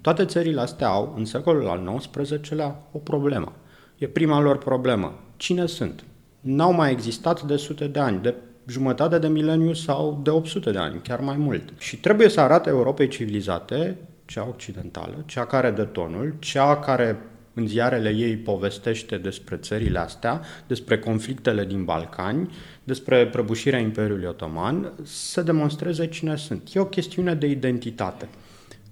Toate 0.00 0.24
țările 0.24 0.60
astea 0.60 0.88
au, 0.88 1.14
în 1.16 1.24
secolul 1.24 1.68
al 1.68 2.00
XIX-lea, 2.10 2.82
o 2.92 2.98
problemă. 2.98 3.52
E 3.98 4.06
prima 4.06 4.40
lor 4.40 4.58
problemă. 4.58 5.18
Cine 5.36 5.66
sunt? 5.66 6.04
N-au 6.40 6.72
mai 6.72 6.90
existat 6.90 7.42
de 7.42 7.56
sute 7.56 7.86
de 7.86 7.98
ani, 7.98 8.22
de 8.22 8.34
jumătate 8.66 9.18
de 9.18 9.28
mileniu 9.28 9.72
sau 9.72 10.20
de 10.22 10.30
800 10.30 10.70
de 10.70 10.78
ani, 10.78 11.00
chiar 11.02 11.20
mai 11.20 11.36
mult. 11.36 11.72
Și 11.78 11.96
trebuie 11.96 12.28
să 12.28 12.40
arate 12.40 12.68
Europei 12.68 13.08
civilizate 13.08 13.96
cea 14.24 14.46
occidentală, 14.48 15.22
cea 15.26 15.46
care 15.46 15.70
dă 15.70 15.84
tonul, 15.84 16.34
cea 16.38 16.78
care 16.78 17.18
în 17.54 17.66
ziarele 17.66 18.10
ei 18.10 18.36
povestește 18.36 19.16
despre 19.16 19.56
țările 19.56 19.98
astea, 19.98 20.40
despre 20.66 20.98
conflictele 20.98 21.64
din 21.64 21.84
Balcani, 21.84 22.50
despre 22.84 23.26
prăbușirea 23.26 23.78
Imperiului 23.78 24.26
Otoman, 24.26 24.92
să 25.02 25.42
demonstreze 25.42 26.06
cine 26.06 26.36
sunt. 26.36 26.68
E 26.74 26.80
o 26.80 26.84
chestiune 26.84 27.34
de 27.34 27.46
identitate. 27.46 28.28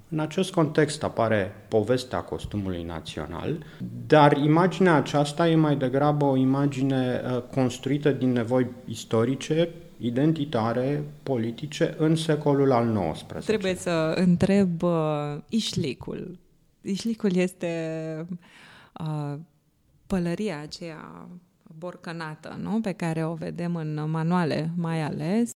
În 0.09 0.19
acest 0.19 0.53
context 0.53 1.03
apare 1.03 1.55
povestea 1.69 2.19
costumului 2.19 2.83
național, 2.83 3.65
dar 4.07 4.37
imaginea 4.37 4.95
aceasta 4.95 5.49
e 5.49 5.55
mai 5.55 5.77
degrabă 5.77 6.25
o 6.25 6.37
imagine 6.37 7.21
uh, 7.25 7.43
construită 7.55 8.11
din 8.11 8.33
nevoi 8.33 8.67
istorice, 8.85 9.69
identitare, 10.02 11.04
politice 11.23 11.94
în 11.99 12.16
secolul 12.16 12.73
al 12.73 13.12
XIX. 13.12 13.44
Trebuie 13.44 13.75
să 13.75 14.12
întreb 14.16 14.82
uh, 14.82 15.38
Ișlicul. 15.49 16.38
Ișlicul 16.80 17.37
este 17.37 18.26
uh, 19.00 19.38
pălăria 20.06 20.61
aceea 20.61 21.28
borcănată, 21.78 22.59
nu? 22.61 22.80
pe 22.80 22.92
care 22.92 23.25
o 23.25 23.35
vedem 23.35 23.76
în 23.76 24.11
manuale 24.11 24.71
mai 24.76 25.02
ales, 25.02 25.50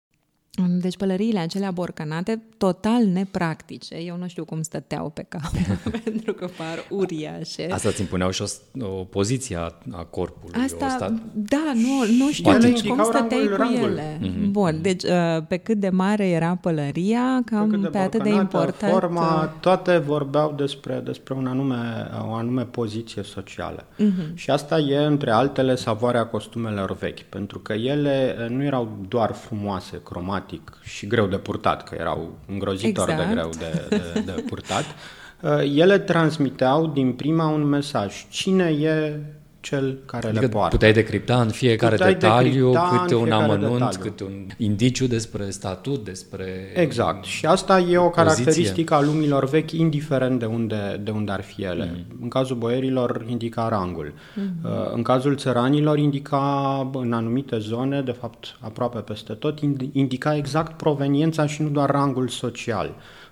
deci 0.62 0.98
pălăriile 0.98 1.40
acelea 1.40 1.72
borcanate, 1.72 2.42
total 2.58 3.06
nepractice. 3.06 3.96
Eu 3.96 4.18
nu 4.18 4.28
știu 4.28 4.46
cum 4.46 4.62
stăteau 4.62 5.10
pe 5.10 5.26
cap, 5.30 5.52
pentru 6.04 6.34
că 6.34 6.48
par 6.58 6.86
uriașe. 6.90 7.68
Asta 7.72 7.90
îți 7.90 8.02
impuneau 8.02 8.30
și 8.30 8.42
o, 8.42 8.86
o 8.86 9.04
poziție 9.04 9.56
a, 9.56 9.72
a 9.92 10.04
corpului. 10.04 10.62
Asta, 10.64 10.90
stat... 10.90 11.14
da, 11.34 11.72
nu, 11.74 12.16
nu 12.18 12.32
știu 12.32 12.58
nici 12.58 12.88
cum 12.88 13.04
stăteai 13.04 13.48
rangul, 13.48 13.56
cu 13.56 13.62
rangul. 13.62 13.90
ele. 13.90 14.20
Mm-hmm. 14.22 14.50
Bun, 14.50 14.80
deci 14.82 15.04
uh, 15.04 15.44
pe 15.48 15.58
cât 15.58 15.78
de 15.78 15.90
mare 15.90 16.28
era 16.28 16.58
pălăria, 16.62 17.42
cam 17.46 17.70
pe, 17.70 17.88
pe 17.88 17.98
atât 17.98 18.24
de 18.24 18.30
important... 18.30 18.92
Forma, 18.92 19.44
uh, 19.44 19.60
toate 19.60 19.98
vorbeau 19.98 20.54
despre, 20.58 21.02
despre 21.06 21.34
un 21.34 21.48
anume, 21.48 22.10
o 22.28 22.34
anume 22.34 22.64
poziție 22.64 23.24
socială. 23.24 23.86
Mm-hmm. 23.86 24.34
Și 24.34 24.50
asta 24.50 24.80
e, 24.80 24.98
între 24.98 25.32
altele, 25.32 25.76
savoarea 25.76 26.26
costumelor 26.26 26.96
vechi, 26.96 27.22
pentru 27.22 27.60
că 27.60 27.74
ele 27.74 28.36
uh, 28.40 28.50
nu 28.50 28.64
erau 28.64 28.98
doar 29.08 29.32
frumoase, 29.32 30.02
cromate, 30.04 30.43
dramatic 30.44 30.78
și 30.84 31.08
greu 31.08 31.28
de 31.28 31.38
purtat, 31.38 31.84
că 31.84 31.96
erau 32.00 32.38
îngrozitor 32.48 33.10
exact. 33.10 33.28
de 33.28 33.34
greu 33.34 33.50
de, 33.50 33.88
de, 33.90 34.20
de 34.20 34.42
purtat, 34.42 34.84
uh, 35.42 35.60
ele 35.76 36.00
transmiteau 36.00 36.88
din 36.88 37.14
prima 37.14 37.48
un 37.48 37.64
mesaj. 37.64 38.26
Cine 38.30 38.70
e 38.70 39.20
cel 39.64 39.98
care 40.06 40.28
adică 40.28 40.42
le 40.42 40.50
poartă. 40.50 40.76
Puteai 40.76 40.94
decripta 40.94 41.42
în 41.42 41.50
fiecare 41.50 41.96
puteai 41.96 42.14
detaliu 42.14 42.72
câte 42.72 43.16
un 43.16 43.32
amănunt, 43.32 43.78
detaliu. 43.80 44.00
câte 44.02 44.24
un 44.24 44.48
indiciu 44.58 45.08
despre 45.08 45.50
statut, 45.50 46.04
despre 46.04 46.72
Exact. 46.76 47.24
Și 47.24 47.46
asta 47.46 47.80
e 47.80 47.98
o 47.98 48.10
caracteristică 48.10 48.94
a 48.94 49.02
lumilor 49.02 49.46
vechi, 49.50 49.72
indiferent 49.72 50.40
de 50.40 50.46
unde, 50.46 51.00
de 51.04 51.12
unde 51.12 51.32
ar 51.32 51.42
fi 51.42 51.64
ele. 51.64 51.92
Mm. 51.94 52.18
În 52.22 52.28
cazul 52.28 52.56
boierilor 52.56 53.26
indica 53.30 53.68
rangul. 53.68 54.14
Mm. 54.36 54.70
În 54.94 55.02
cazul 55.02 55.36
țăranilor 55.36 55.98
indica 55.98 56.90
în 56.94 57.14
anumite 57.14 57.58
zone, 57.58 58.02
de 58.02 58.12
fapt 58.12 58.58
aproape 58.60 59.00
peste 59.00 59.34
tot, 59.34 59.60
indica 59.92 60.36
exact 60.36 60.78
proveniența 60.78 61.46
și 61.46 61.62
nu 61.62 61.70
doar 61.70 61.90
rangul 61.90 62.28
social. 62.28 62.88
Mm-hmm. 62.88 63.23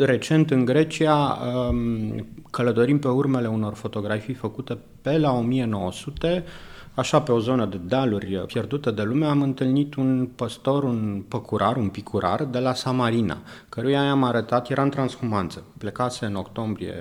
Recent 0.00 0.50
în 0.50 0.64
Grecia 0.64 1.38
um, 1.68 2.26
călătorim 2.50 2.98
pe 2.98 3.08
urmele 3.08 3.48
unor 3.48 3.74
fotografii 3.74 4.34
făcute 4.34 4.78
pe 5.02 5.18
la 5.18 5.32
1900, 5.32 6.44
așa 6.94 7.22
pe 7.22 7.32
o 7.32 7.38
zonă 7.38 7.66
de 7.66 7.80
dealuri 7.84 8.44
pierdută 8.46 8.90
de 8.90 9.02
lume, 9.02 9.26
am 9.26 9.42
întâlnit 9.42 9.94
un 9.94 10.28
păstor, 10.36 10.82
un 10.82 11.24
păcurar, 11.28 11.76
un 11.76 11.88
picurar 11.88 12.44
de 12.44 12.58
la 12.58 12.74
Samarina, 12.74 13.38
căruia 13.68 14.02
i-am 14.02 14.24
arătat, 14.24 14.70
era 14.70 14.82
în 14.82 14.90
transhumanță, 14.90 15.64
plecase 15.78 16.24
în 16.24 16.34
octombrie 16.34 16.94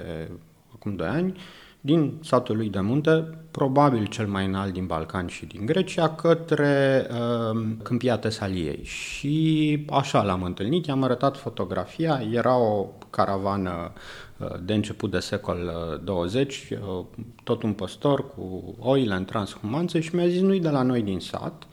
acum 0.73 0.95
2 0.95 1.07
ani, 1.07 1.33
din 1.81 2.19
satul 2.23 2.55
lui 2.55 2.69
de 2.69 2.79
munte, 2.79 3.37
probabil 3.51 4.05
cel 4.05 4.27
mai 4.27 4.45
înalt 4.45 4.73
din 4.73 4.85
Balcani 4.85 5.29
și 5.29 5.45
din 5.45 5.65
Grecia, 5.65 6.09
către 6.09 7.07
uh, 7.11 7.61
câmpia 7.83 8.17
Tesaliei. 8.17 8.83
Și 8.83 9.85
așa 9.89 10.21
l-am 10.23 10.43
întâlnit, 10.43 10.85
i-am 10.85 11.03
arătat 11.03 11.37
fotografia, 11.37 12.21
era 12.31 12.57
o 12.57 12.85
caravană 13.09 13.91
uh, 14.37 14.47
de 14.63 14.73
început 14.73 15.11
de 15.11 15.19
secol 15.19 15.71
20, 16.03 16.69
uh, 16.71 16.77
uh, 16.87 17.05
tot 17.43 17.63
un 17.63 17.73
păstor 17.73 18.27
cu 18.27 18.75
oile 18.79 19.13
în 19.13 19.25
transhumanță 19.25 19.99
și 19.99 20.15
mi-a 20.15 20.27
zis 20.27 20.41
nu-i 20.41 20.59
de 20.59 20.69
la 20.69 20.81
noi 20.81 21.01
din 21.01 21.19
sat, 21.19 21.63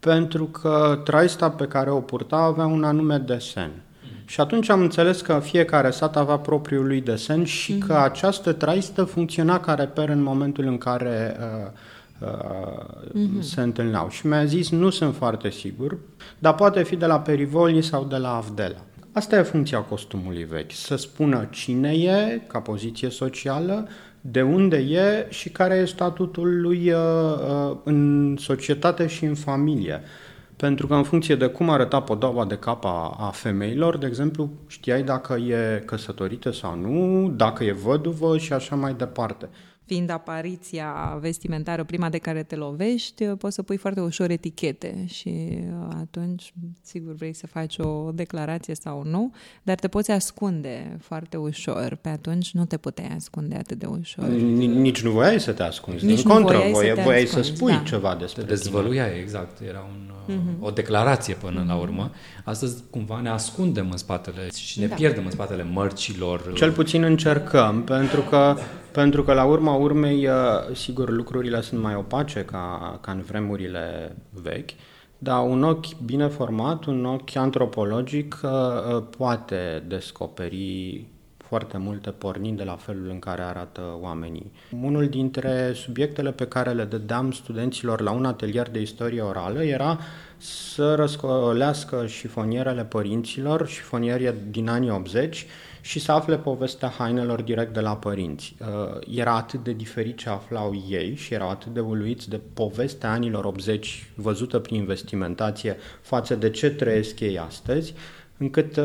pentru 0.00 0.44
că 0.44 1.00
traista 1.04 1.50
pe 1.50 1.66
care 1.66 1.90
o 1.90 2.00
purta 2.00 2.36
avea 2.36 2.66
un 2.66 2.84
anume 2.84 3.18
desen. 3.18 3.85
Și 4.28 4.40
atunci 4.40 4.68
am 4.68 4.80
înțeles 4.80 5.20
că 5.20 5.40
fiecare 5.42 5.90
sat 5.90 6.16
avea 6.16 6.36
propriul 6.36 6.86
lui 6.86 7.00
desen 7.00 7.44
și 7.44 7.74
mm-hmm. 7.74 7.86
că 7.86 7.94
această 7.94 8.52
traistă 8.52 9.04
funcționa 9.04 9.60
ca 9.60 9.74
reper 9.74 10.08
în 10.08 10.22
momentul 10.22 10.64
în 10.64 10.78
care 10.78 11.36
uh, 11.40 12.28
uh, 12.28 13.08
mm-hmm. 13.08 13.40
se 13.40 13.60
întâlneau. 13.60 14.08
Și 14.08 14.26
mi-a 14.26 14.44
zis, 14.44 14.70
nu 14.70 14.90
sunt 14.90 15.14
foarte 15.14 15.50
sigur, 15.50 15.98
dar 16.38 16.54
poate 16.54 16.82
fi 16.82 16.96
de 16.96 17.06
la 17.06 17.20
Perivoli 17.20 17.82
sau 17.82 18.04
de 18.04 18.16
la 18.16 18.36
Avdela. 18.36 18.80
Asta 19.12 19.38
e 19.38 19.42
funcția 19.42 19.78
costumului 19.78 20.44
vechi, 20.44 20.72
să 20.72 20.96
spună 20.96 21.48
cine 21.50 21.92
e 21.92 22.40
ca 22.46 22.60
poziție 22.60 23.10
socială, 23.10 23.88
de 24.20 24.42
unde 24.42 24.76
e 24.76 25.26
și 25.28 25.48
care 25.48 25.74
e 25.74 25.84
statutul 25.84 26.60
lui 26.60 26.90
uh, 26.90 26.98
uh, 27.70 27.76
în 27.84 28.34
societate 28.38 29.06
și 29.06 29.24
în 29.24 29.34
familie. 29.34 30.00
Pentru 30.56 30.86
că 30.86 30.94
în 30.94 31.02
funcție 31.02 31.34
de 31.34 31.46
cum 31.46 31.70
arăta 31.70 32.02
podoaba 32.02 32.44
de 32.44 32.58
cap 32.58 32.84
a, 32.84 33.16
a 33.18 33.30
femeilor, 33.30 33.98
de 33.98 34.06
exemplu, 34.06 34.50
știai 34.66 35.02
dacă 35.02 35.34
e 35.34 35.82
căsătorită 35.86 36.50
sau 36.50 36.76
nu, 36.76 37.28
dacă 37.30 37.64
e 37.64 37.72
văduvă 37.72 38.38
și 38.38 38.52
așa 38.52 38.76
mai 38.76 38.94
departe. 38.94 39.48
Fiind 39.86 40.10
apariția 40.10 41.18
vestimentară 41.20 41.84
prima 41.84 42.08
de 42.08 42.18
care 42.18 42.42
te 42.42 42.56
lovești, 42.56 43.24
poți 43.24 43.54
să 43.54 43.62
pui 43.62 43.76
foarte 43.76 44.00
ușor 44.00 44.30
etichete 44.30 45.04
și 45.06 45.58
atunci, 46.00 46.52
sigur, 46.82 47.14
vrei 47.14 47.32
să 47.32 47.46
faci 47.46 47.78
o 47.78 48.10
declarație 48.14 48.74
sau 48.74 49.02
nu, 49.02 49.32
dar 49.62 49.76
te 49.76 49.88
poți 49.88 50.10
ascunde 50.10 50.96
foarte 51.00 51.36
ușor. 51.36 51.98
Pe 52.00 52.08
atunci 52.08 52.50
nu 52.52 52.64
te 52.64 52.76
puteai 52.76 53.12
ascunde 53.16 53.56
atât 53.56 53.78
de 53.78 53.86
ușor. 53.86 54.24
Nici 54.26 55.02
nu 55.02 55.10
voiai 55.10 55.40
să 55.40 55.52
te 55.52 55.62
ascunzi, 55.62 56.04
Nici 56.04 56.22
din 56.22 56.28
nu 56.28 56.34
contră, 56.34 56.56
voiai 56.56 56.72
să 56.72 56.78
voiai, 56.78 56.94
te 56.94 57.02
voiai 57.02 57.26
să 57.26 57.38
ascunzi, 57.38 57.56
spui 57.56 57.72
da. 57.72 57.78
ceva 57.78 58.16
despre 58.20 58.42
Te 58.42 58.46
tine. 58.46 58.58
dezvăluia, 58.58 59.06
exact. 59.06 59.60
Era 59.60 59.88
un, 59.88 60.12
mm-hmm. 60.34 60.60
o 60.60 60.70
declarație 60.70 61.34
până 61.34 61.64
mm-hmm. 61.64 61.68
la 61.68 61.76
urmă. 61.76 62.10
Astăzi 62.44 62.82
cumva 62.90 63.20
ne 63.20 63.28
ascundem 63.28 63.90
în 63.90 63.96
spatele 63.96 64.48
și 64.54 64.80
ne 64.80 64.86
da. 64.86 64.94
pierdem 64.94 65.24
în 65.24 65.30
spatele 65.30 65.62
mărcilor. 65.72 66.52
Cel 66.54 66.72
puțin 66.72 67.02
încercăm, 67.02 67.82
pentru 67.82 68.20
că, 68.20 68.56
pentru 68.96 69.22
că 69.22 69.32
la 69.32 69.44
urma 69.44 69.74
urmei, 69.74 70.26
uh, 70.26 70.34
sigur, 70.74 71.10
lucrurile 71.10 71.60
sunt 71.60 71.80
mai 71.80 71.94
opace 71.94 72.44
ca, 72.44 72.98
ca 73.02 73.12
în 73.12 73.20
vremurile 73.20 74.16
vechi, 74.42 74.70
dar 75.18 75.42
un 75.48 75.62
ochi 75.62 75.98
bine 76.04 76.26
format, 76.26 76.84
un 76.84 77.04
ochi 77.04 77.36
antropologic 77.36 78.40
uh, 78.42 78.50
uh, 78.50 79.02
poate 79.16 79.82
descoperi 79.86 81.06
foarte 81.36 81.78
multe 81.78 82.10
pornind 82.10 82.56
de 82.56 82.64
la 82.64 82.76
felul 82.76 83.08
în 83.08 83.18
care 83.18 83.42
arată 83.42 83.80
oamenii. 84.00 84.52
Unul 84.82 85.08
dintre 85.08 85.72
subiectele 85.74 86.32
pe 86.32 86.46
care 86.46 86.70
le 86.70 86.84
dădeam 86.84 87.32
studenților 87.32 88.00
la 88.00 88.10
un 88.10 88.24
atelier 88.24 88.70
de 88.70 88.80
istorie 88.80 89.20
orală 89.20 89.62
era 89.62 89.98
să 90.36 90.94
răscolească 90.94 92.06
șifonierele 92.06 92.84
părinților, 92.84 93.68
șifoniere 93.68 94.34
din 94.50 94.68
anii 94.68 94.90
80, 94.90 95.46
și 95.86 95.98
să 95.98 96.12
afle 96.12 96.38
povestea 96.38 96.88
hainelor 96.88 97.42
direct 97.42 97.74
de 97.74 97.80
la 97.80 97.96
părinți. 97.96 98.54
Uh, 98.60 99.18
Era 99.18 99.36
atât 99.36 99.64
de 99.64 99.72
diferit 99.72 100.16
ce 100.16 100.28
aflau 100.28 100.84
ei 100.88 101.14
și 101.16 101.34
erau 101.34 101.50
atât 101.50 101.74
de 101.74 101.80
uluiți 101.80 102.28
de 102.28 102.40
povestea 102.54 103.10
anilor 103.10 103.44
80 103.44 104.10
văzută 104.14 104.58
prin 104.58 104.76
investimentație 104.76 105.76
față 106.00 106.34
de 106.34 106.50
ce 106.50 106.70
trăiesc 106.70 107.20
ei 107.20 107.38
astăzi, 107.38 107.94
încât 108.36 108.76
uh, 108.76 108.84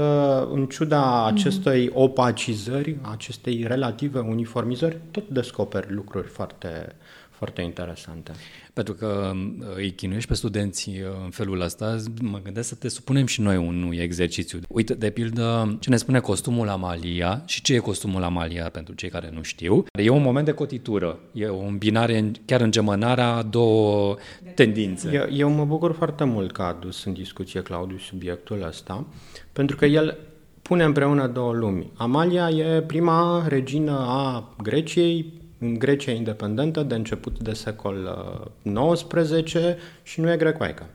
în 0.52 0.66
ciuda 0.66 1.26
acestei 1.26 1.90
opacizări, 1.94 2.98
acestei 3.02 3.64
relative 3.68 4.20
uniformizări, 4.20 4.98
tot 5.12 5.30
descoperi 5.30 5.94
lucruri 5.94 6.28
foarte, 6.28 6.96
foarte 7.30 7.62
interesante. 7.62 8.32
Pentru 8.74 8.94
că 8.94 9.32
uh, 9.34 9.66
îi 9.76 9.92
chinuiești 9.92 10.28
pe 10.30 10.36
studenți 10.36 10.90
uh, 10.90 10.96
în 11.24 11.30
felul 11.30 11.62
ăsta, 11.62 11.96
mă 12.22 12.40
gândesc 12.44 12.68
să 12.68 12.76
te 12.76 12.88
supunem 12.88 13.26
și 13.26 13.42
noi 13.42 13.58
unui 13.58 13.98
exercițiu. 13.98 14.60
Uite, 14.70 14.94
de 14.94 15.10
pildă, 15.10 15.78
ce 15.80 15.90
ne 15.90 15.98
spune 15.98 16.20
costumul 16.20 16.70
Amalia 16.70 17.44
și 17.46 17.62
ce 17.62 17.74
e 17.74 17.78
costumul 17.78 18.24
Amalia 18.24 18.70
pentru 18.70 18.94
cei 18.94 19.10
care 19.10 19.30
nu 19.34 19.42
știu. 19.42 19.86
E 20.04 20.10
un 20.10 20.22
moment 20.22 20.46
de 20.46 20.52
cotitură, 20.52 21.20
e 21.32 21.46
o 21.46 21.60
îmbinare 21.66 22.18
în- 22.18 22.34
chiar 22.46 22.62
îngemănarea 22.62 23.28
a 23.34 23.42
două 23.44 24.16
tendințe. 24.56 25.10
Eu, 25.14 25.26
eu 25.38 25.50
mă 25.50 25.66
bucur 25.66 25.92
foarte 25.94 26.24
mult 26.24 26.52
că 26.52 26.62
a 26.62 26.66
adus 26.66 27.04
în 27.04 27.14
discuție 27.14 27.62
Claudiu 27.62 27.98
subiectul 27.98 28.64
ăsta, 28.68 29.06
pentru 29.54 29.76
că 29.76 29.86
el 29.86 30.18
pune 30.62 30.84
împreună 30.84 31.28
două 31.28 31.54
lumi. 31.54 31.92
Amalia 31.96 32.50
e 32.50 32.82
prima 32.82 33.46
regină 33.48 33.92
a 34.08 34.54
Greciei, 34.64 35.34
în 35.62 35.74
Grecia 35.80 36.12
independentă 36.12 36.84
de 36.84 36.96
început 36.96 37.40
de 37.40 37.54
secol 37.54 38.18
uh, 38.64 38.94
XIX 38.94 39.56
și 40.04 40.20
nu 40.22 40.32
e 40.32 40.38
grecoaică. 40.38 40.86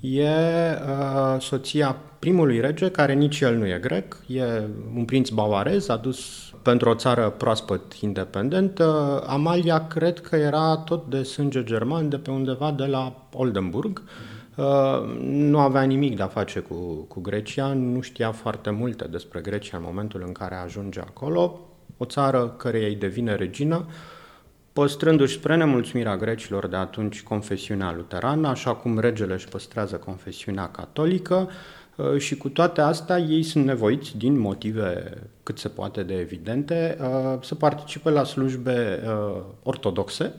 E 0.00 0.28
uh, 0.28 1.40
soția 1.40 1.96
primului 2.18 2.60
rege, 2.60 2.90
care 2.90 3.12
nici 3.12 3.40
el 3.40 3.56
nu 3.56 3.66
e 3.66 3.78
grec, 3.80 4.16
e 4.26 4.42
un 4.96 5.04
prinț 5.04 5.28
bavarez 5.28 5.88
adus 5.88 6.50
pentru 6.62 6.88
o 6.88 6.94
țară 6.94 7.30
proaspăt 7.30 7.92
independentă. 7.92 9.22
Amalia 9.26 9.86
cred 9.86 10.20
că 10.20 10.36
era 10.36 10.76
tot 10.76 11.10
de 11.10 11.22
sânge 11.22 11.64
german, 11.64 12.08
de 12.08 12.16
pe 12.16 12.30
undeva 12.30 12.72
de 12.72 12.84
la 12.84 13.26
Oldenburg. 13.32 14.02
Uh, 14.56 14.64
nu 15.22 15.58
avea 15.58 15.82
nimic 15.82 16.16
de 16.16 16.22
a 16.22 16.26
face 16.26 16.60
cu, 16.60 16.74
cu 17.08 17.20
Grecia, 17.20 17.72
nu 17.72 18.00
știa 18.00 18.32
foarte 18.32 18.70
multe 18.70 19.04
despre 19.10 19.40
Grecia 19.40 19.76
în 19.76 19.82
momentul 19.86 20.22
în 20.26 20.32
care 20.32 20.54
ajunge 20.54 21.00
acolo. 21.00 21.60
O 21.96 22.04
țară 22.04 22.54
care 22.56 22.84
îi 22.84 22.94
devine 22.94 23.34
regină, 23.34 23.86
păstrându-și 24.72 25.34
spre 25.34 25.56
nemulțumirea 25.56 26.16
grecilor 26.16 26.66
de 26.66 26.76
atunci 26.76 27.22
confesiunea 27.22 27.92
luterană, 27.92 28.48
așa 28.48 28.74
cum 28.74 28.98
regele 28.98 29.34
își 29.34 29.48
păstrează 29.48 29.96
confesiunea 29.96 30.68
catolică 30.68 31.50
uh, 31.96 32.18
și 32.18 32.36
cu 32.36 32.48
toate 32.48 32.80
astea 32.80 33.18
ei 33.18 33.42
sunt 33.42 33.64
nevoiți, 33.64 34.16
din 34.16 34.38
motive 34.38 35.18
cât 35.42 35.58
se 35.58 35.68
poate 35.68 36.02
de 36.02 36.14
evidente, 36.14 36.98
uh, 37.00 37.38
să 37.42 37.54
participe 37.54 38.10
la 38.10 38.24
slujbe 38.24 39.02
uh, 39.06 39.42
ortodoxe. 39.62 40.32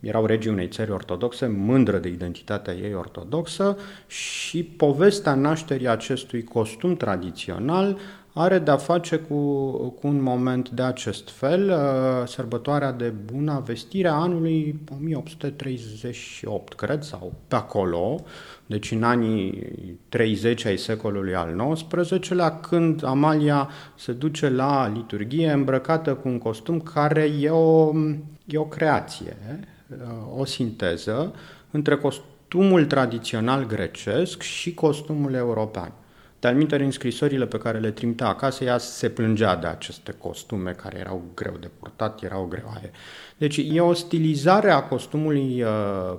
Erau 0.00 0.26
regii 0.26 0.50
unei 0.50 0.68
țări 0.68 0.90
ortodoxe, 0.90 1.46
mândră 1.46 1.98
de 1.98 2.08
identitatea 2.08 2.74
ei 2.74 2.94
ortodoxă 2.94 3.76
și 4.06 4.62
povestea 4.62 5.34
nașterii 5.34 5.88
acestui 5.88 6.44
costum 6.44 6.96
tradițional 6.96 7.98
are 8.38 8.58
de-a 8.58 8.76
face 8.76 9.16
cu, 9.16 9.60
cu 9.88 10.06
un 10.06 10.22
moment 10.22 10.68
de 10.70 10.82
acest 10.82 11.30
fel, 11.30 11.68
uh, 11.68 12.26
sărbătoarea 12.26 12.92
de 12.92 13.12
Buna 13.32 13.58
Vestire 13.58 14.08
a 14.08 14.12
anului 14.12 14.80
1838, 14.96 16.72
cred, 16.74 17.02
sau 17.02 17.32
pe 17.48 17.54
acolo, 17.54 18.24
deci 18.66 18.90
în 18.90 19.02
anii 19.02 19.68
30 20.08 20.64
ai 20.64 20.76
secolului 20.76 21.34
al 21.34 21.76
XIX-lea, 21.84 22.60
când 22.60 23.04
Amalia 23.04 23.70
se 23.94 24.12
duce 24.12 24.48
la 24.48 24.92
liturghie 24.94 25.50
îmbrăcată 25.50 26.14
cu 26.14 26.28
un 26.28 26.38
costum 26.38 26.80
care 26.80 27.30
e 27.40 27.50
o, 27.50 27.92
e 28.44 28.58
o 28.58 28.64
creație, 28.64 29.36
uh, 29.88 30.40
o 30.40 30.44
sinteză 30.44 31.34
între 31.70 31.96
costumul 31.96 32.84
tradițional 32.84 33.66
grecesc 33.66 34.42
și 34.42 34.74
costumul 34.74 35.34
european. 35.34 35.92
De 36.40 36.48
alminteri, 36.48 36.84
în 36.84 36.90
scrisorile 36.90 37.46
pe 37.46 37.58
care 37.58 37.78
le 37.78 37.90
trimitea 37.90 38.26
acasă, 38.26 38.64
ea 38.64 38.78
se 38.78 39.08
plângea 39.08 39.56
de 39.56 39.66
aceste 39.66 40.14
costume 40.18 40.70
care 40.70 40.98
erau 40.98 41.22
greu 41.34 41.56
de 41.60 41.70
purtat, 41.78 42.22
erau 42.22 42.44
greoaie. 42.44 42.90
Deci 43.36 43.60
e 43.70 43.80
o 43.80 43.92
stilizare 43.92 44.70
a 44.70 44.82
costumului 44.82 45.62
uh, 45.62 45.68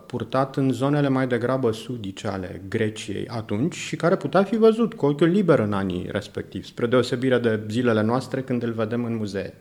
purtat 0.06 0.56
în 0.56 0.72
zonele 0.72 1.08
mai 1.08 1.28
degrabă 1.28 1.72
sudice 1.72 2.28
ale 2.28 2.62
Greciei 2.70 3.28
atunci 3.28 3.76
și 3.76 3.96
care 3.96 4.16
putea 4.16 4.44
fi 4.44 4.58
văzut 4.58 4.94
cu 4.94 5.06
ochiul 5.06 5.28
liber 5.28 5.60
în 5.60 5.74
anii 5.74 6.08
respectivi, 6.12 6.68
spre 6.68 6.86
deosebire 6.86 7.38
de 7.38 7.60
zilele 7.70 8.02
noastre 8.02 8.42
când 8.42 8.64
îl 8.64 8.72
vedem 8.72 9.04
în 9.04 9.16
muzee. 9.16 9.54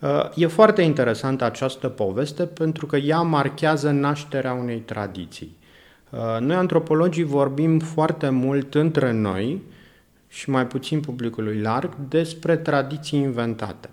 Uh, 0.00 0.30
E 0.34 0.46
foarte 0.46 0.82
interesantă 0.82 1.44
această 1.44 1.88
poveste 1.88 2.44
pentru 2.44 2.86
că 2.86 2.96
ea 2.96 3.20
marchează 3.20 3.90
nașterea 3.90 4.52
unei 4.52 4.78
tradiții. 4.78 5.56
Uh, 6.10 6.40
Noi, 6.40 6.56
antropologii, 6.56 7.24
vorbim 7.24 7.78
foarte 7.78 8.28
mult 8.28 8.74
între 8.74 9.12
noi 9.12 9.62
și 10.34 10.50
mai 10.50 10.66
puțin 10.66 11.00
publicului 11.00 11.60
larg 11.60 11.96
despre 12.08 12.56
tradiții 12.56 13.18
inventate. 13.18 13.90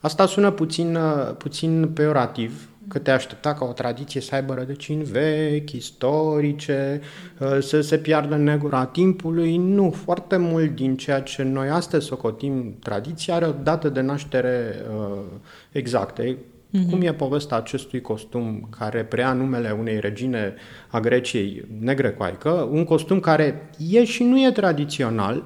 Asta 0.00 0.26
sună 0.26 0.50
puțin, 0.50 0.94
uh, 0.94 1.34
puțin 1.38 1.90
peorativ, 1.94 2.68
că 2.88 2.98
te 2.98 3.10
aștepta 3.10 3.54
ca 3.54 3.64
o 3.64 3.72
tradiție 3.72 4.20
să 4.20 4.34
aibă 4.34 4.54
rădăcini 4.54 5.02
vechi, 5.02 5.72
istorice, 5.72 7.00
uh, 7.38 7.58
să 7.60 7.80
se 7.80 7.98
piardă 7.98 8.34
în 8.34 8.42
negura 8.42 8.84
timpului. 8.84 9.56
Nu, 9.56 9.90
foarte 9.90 10.36
mult 10.36 10.74
din 10.74 10.96
ceea 10.96 11.20
ce 11.20 11.42
noi 11.42 11.68
astăzi 11.68 12.06
socotim 12.06 12.76
tradiția 12.82 13.34
are 13.34 13.46
o 13.46 13.52
dată 13.62 13.88
de 13.88 14.00
naștere 14.00 14.74
uh, 14.98 15.20
exactă. 15.72 16.22
Mm-hmm. 16.22 16.90
Cum 16.90 17.00
e 17.00 17.12
povestea 17.12 17.56
acestui 17.56 18.00
costum 18.00 18.68
care 18.78 19.04
preia 19.04 19.32
numele 19.32 19.76
unei 19.78 20.00
regine 20.00 20.54
a 20.88 21.00
Greciei 21.00 21.64
negrecoaică, 21.80 22.50
un 22.70 22.84
costum 22.84 23.20
care 23.20 23.70
e 23.90 24.04
și 24.04 24.22
nu 24.22 24.40
e 24.40 24.50
tradițional, 24.50 25.44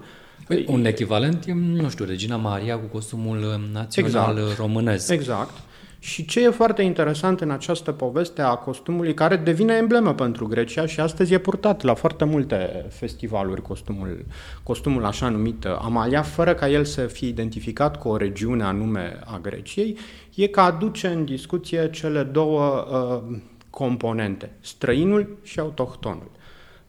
Păi, 0.54 0.64
un 0.68 0.84
echivalent 0.84 1.44
e, 1.46 1.52
nu 1.54 1.88
știu, 1.88 2.04
Regina 2.04 2.36
Maria 2.36 2.78
cu 2.78 2.86
costumul 2.86 3.38
uh, 3.38 3.72
național 3.72 4.36
Exact. 4.36 4.56
românesc. 4.56 5.10
Exact. 5.10 5.50
Și 5.98 6.24
ce 6.24 6.42
e 6.42 6.50
foarte 6.50 6.82
interesant 6.82 7.40
în 7.40 7.50
această 7.50 7.92
poveste 7.92 8.42
a 8.42 8.54
costumului, 8.54 9.14
care 9.14 9.36
devine 9.36 9.74
emblemă 9.74 10.14
pentru 10.14 10.46
Grecia 10.46 10.86
și 10.86 11.00
astăzi 11.00 11.32
e 11.32 11.38
purtat 11.38 11.82
la 11.82 11.94
foarte 11.94 12.24
multe 12.24 12.86
festivaluri, 12.90 13.62
costumul, 13.62 14.24
costumul 14.62 15.04
așa 15.04 15.28
numit 15.28 15.64
Amalia, 15.64 16.22
fără 16.22 16.54
ca 16.54 16.68
el 16.68 16.84
să 16.84 17.00
fie 17.00 17.28
identificat 17.28 17.98
cu 17.98 18.08
o 18.08 18.16
regiune 18.16 18.62
anume 18.62 19.18
a 19.24 19.38
Greciei, 19.42 19.98
e 20.34 20.46
că 20.46 20.60
aduce 20.60 21.06
în 21.06 21.24
discuție 21.24 21.90
cele 21.90 22.22
două 22.22 22.86
uh, 22.90 23.36
componente, 23.70 24.50
străinul 24.60 25.38
și 25.42 25.60
autohtonul. 25.60 26.30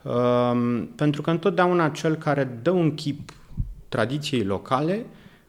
Uh, 0.02 0.84
pentru 0.96 1.22
că 1.22 1.30
întotdeauna 1.30 1.90
cel 1.90 2.16
care 2.16 2.60
dă 2.62 2.72
un 2.72 2.94
chip 2.94 3.32
tradiției 3.94 4.44
locale, 4.44 5.06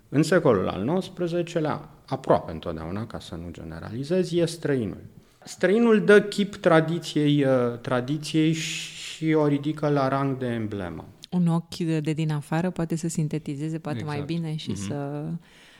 în 0.09 0.23
secolul 0.23 0.69
al 0.69 1.03
XIX-lea, 1.11 1.89
aproape 2.07 2.53
întotdeauna, 2.53 3.07
ca 3.07 3.19
să 3.19 3.35
nu 3.35 3.49
generalizez, 3.51 4.33
e 4.33 4.45
străinul. 4.45 5.03
Străinul 5.45 6.05
dă 6.05 6.23
chip 6.23 6.55
tradiției, 6.55 7.45
uh, 7.45 7.79
tradiției 7.81 8.53
și 8.53 9.33
o 9.33 9.47
ridică 9.47 9.89
la 9.89 10.09
rang 10.09 10.39
de 10.39 10.47
emblemă. 10.47 11.05
Un 11.31 11.47
ochi 11.47 11.77
de, 11.77 12.01
de 12.01 12.13
din 12.13 12.31
afară 12.31 12.71
poate 12.71 12.97
să 12.97 13.09
sintetizeze 13.09 13.79
poate 13.79 14.05
mai 14.05 14.19
Exact. 14.19 14.41
bine 14.41 14.57
și 14.57 14.71
mm-hmm. 14.73 14.87
să 14.89 15.25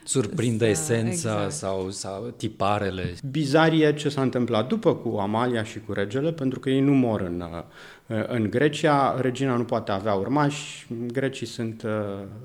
Surprinde 0.05 0.65
Să- 0.75 0.93
esența 0.93 1.33
exact. 1.33 1.51
sau, 1.51 1.91
sau 1.91 2.35
tiparele. 2.37 3.15
Bizar 3.31 3.73
e 3.73 3.95
ce 3.95 4.09
s-a 4.09 4.23
întâmplat 4.23 4.69
după 4.69 4.95
cu 4.95 5.17
Amalia 5.17 5.63
și 5.63 5.81
cu 5.81 5.93
regele, 5.93 6.33
pentru 6.33 6.59
că 6.61 6.71
ei 6.71 6.81
nu 6.81 6.93
mor 6.93 7.21
în, 7.21 7.41
uh, 7.41 7.63
în 8.07 8.51
Grecia, 8.51 9.21
regina 9.21 9.57
nu 9.57 9.65
poate 9.65 9.93
avea 9.93 10.13
urmași, 10.13 10.87
grecii 11.13 11.47
sunt 11.47 11.83
uh, 11.83 11.91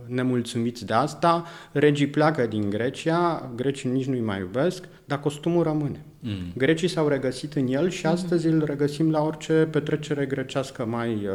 nemulțumiți 0.06 0.86
de 0.86 0.94
asta, 0.94 1.46
regii 1.72 2.08
pleacă 2.08 2.46
din 2.46 2.70
Grecia, 2.70 3.52
grecii 3.56 3.90
nici 3.90 4.06
nu-i 4.06 4.22
mai 4.22 4.40
iubesc, 4.40 4.88
dar 5.06 5.20
costumul 5.20 5.64
rămâne. 5.64 6.04
Mm. 6.20 6.52
Grecii 6.58 6.88
s-au 6.88 7.08
regăsit 7.08 7.54
în 7.54 7.68
el 7.68 7.90
și 7.90 8.06
astăzi 8.06 8.48
îl 8.48 8.64
regăsim 8.66 9.12
la 9.12 9.22
orice 9.22 9.54
petrecere 9.72 10.26
grecească 10.26 10.86
mai 10.86 11.10
uh, 11.10 11.30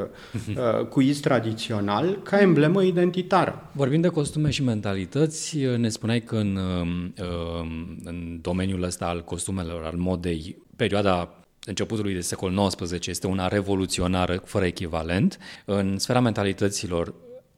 uh, 0.48 0.87
cuiz 0.87 1.20
tradițional, 1.20 2.18
ca 2.22 2.40
emblemă 2.40 2.82
identitară. 2.82 3.70
Vorbind 3.72 4.02
de 4.02 4.08
costume 4.08 4.50
și 4.50 4.62
mentalități, 4.62 5.58
ne 5.76 5.88
spuneai 5.88 6.20
că 6.20 6.37
în, 6.37 6.56
uh, 6.56 7.66
în 8.04 8.38
domeniul 8.40 8.82
ăsta 8.82 9.06
al 9.06 9.24
costumelor, 9.24 9.84
al 9.84 9.96
modei, 9.96 10.56
perioada 10.76 11.43
începutului 11.64 12.14
de 12.14 12.20
secol 12.20 12.70
XIX 12.77 13.07
este 13.07 13.27
una 13.27 13.48
revoluționară, 13.48 14.42
fără 14.44 14.64
echivalent. 14.64 15.38
În 15.64 15.98
sfera 15.98 16.20
mentalităților, 16.20 17.14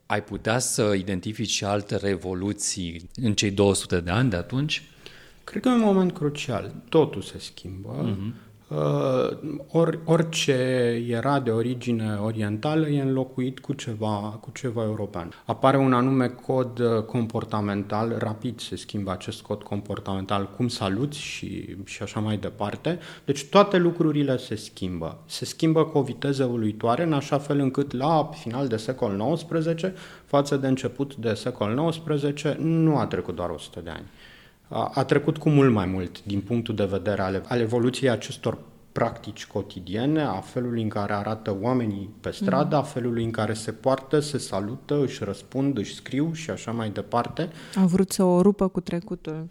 ai 0.07 0.23
putea 0.23 0.59
să 0.59 0.95
identifici 0.97 1.51
și 1.51 1.65
alte 1.65 1.97
revoluții 1.97 3.09
în 3.15 3.35
cei 3.35 3.51
200 3.51 4.01
de 4.01 4.11
ani 4.11 4.31
de 4.31 4.37
atunci? 4.37 4.83
Cred 5.45 5.63
că 5.63 5.69
e 5.69 5.73
un 5.73 5.81
moment 5.81 6.13
crucial. 6.13 6.75
Totul 6.89 7.23
se 7.23 7.39
schimbă. 7.39 8.17
Uh-huh. 8.17 8.45
Uh, 8.69 9.29
or, 9.73 9.99
orice 10.05 10.53
era 11.09 11.41
de 11.41 11.51
origine 11.51 12.19
orientală 12.23 12.89
e 12.89 13.01
înlocuit 13.01 13.59
cu 13.59 13.73
ceva, 13.73 14.39
cu 14.41 14.51
ceva 14.55 14.83
european. 14.83 15.33
Apare 15.45 15.77
un 15.77 15.93
anume 15.93 16.27
cod 16.27 16.79
uh, 16.79 17.03
comportamental, 17.03 18.17
rapid 18.19 18.61
se 18.61 18.77
schimbă 18.77 19.11
acest 19.11 19.43
cod 19.43 19.63
comportamental, 19.63 20.51
cum 20.57 20.69
saluți 20.69 21.19
și, 21.19 21.77
și 21.85 22.03
așa 22.03 22.21
mai 22.21 22.37
departe. 22.37 22.99
Deci 23.25 23.45
toate 23.45 23.77
lucrurile 23.77 24.37
se 24.37 24.55
schimbă. 24.55 25.19
Se 25.27 25.45
schimbă 25.45 25.85
cu 25.85 25.99
o 25.99 26.03
viteză 26.03 26.45
uluitoare, 26.45 27.03
în 27.03 27.13
așa 27.13 27.39
fel 27.39 27.59
încât 27.59 27.93
la 27.93 28.31
final 28.33 28.69
de 28.69 28.77
secol 28.77 29.35
XIX, 29.35 29.93
față 30.25 30.57
de 30.57 30.67
început 30.67 31.15
de 31.15 31.35
secol 31.35 31.93
XIX, 32.07 32.43
nu 32.59 32.97
a 32.97 33.07
trecut 33.07 33.35
doar 33.35 33.51
100 33.51 33.81
de 33.81 33.91
ani 33.91 34.07
a, 34.69 34.91
a 34.95 35.05
trecut 35.05 35.39
cu 35.39 35.49
mult 35.49 35.73
mai 35.73 35.87
mult 35.87 36.25
din 36.25 36.41
punctul 36.41 36.75
de 36.75 36.85
vedere 36.85 37.23
al, 37.23 37.43
al 37.49 37.61
evoluției 37.61 38.11
acestor 38.11 38.59
practici 38.93 39.47
cotidiene, 39.47 40.23
a 40.23 40.41
felului 40.41 40.83
în 40.83 40.89
care 40.89 41.13
arată 41.13 41.57
oamenii 41.61 42.11
pe 42.21 42.31
stradă, 42.31 42.77
a 42.77 42.83
felului 42.83 43.25
în 43.25 43.31
care 43.31 43.53
se 43.53 43.73
poartă, 43.73 44.21
se 44.21 44.39
salută, 44.39 45.01
își 45.03 45.25
răspund, 45.25 45.79
își 45.79 45.95
scriu 45.95 46.33
și 46.33 46.51
așa 46.51 46.71
mai 46.71 46.91
departe. 46.91 47.49
Au 47.81 47.87
vrut 47.87 48.11
să 48.13 48.23
o 48.23 48.41
rupă 48.41 48.69
cu 48.69 48.81
trecutul. 48.81 49.49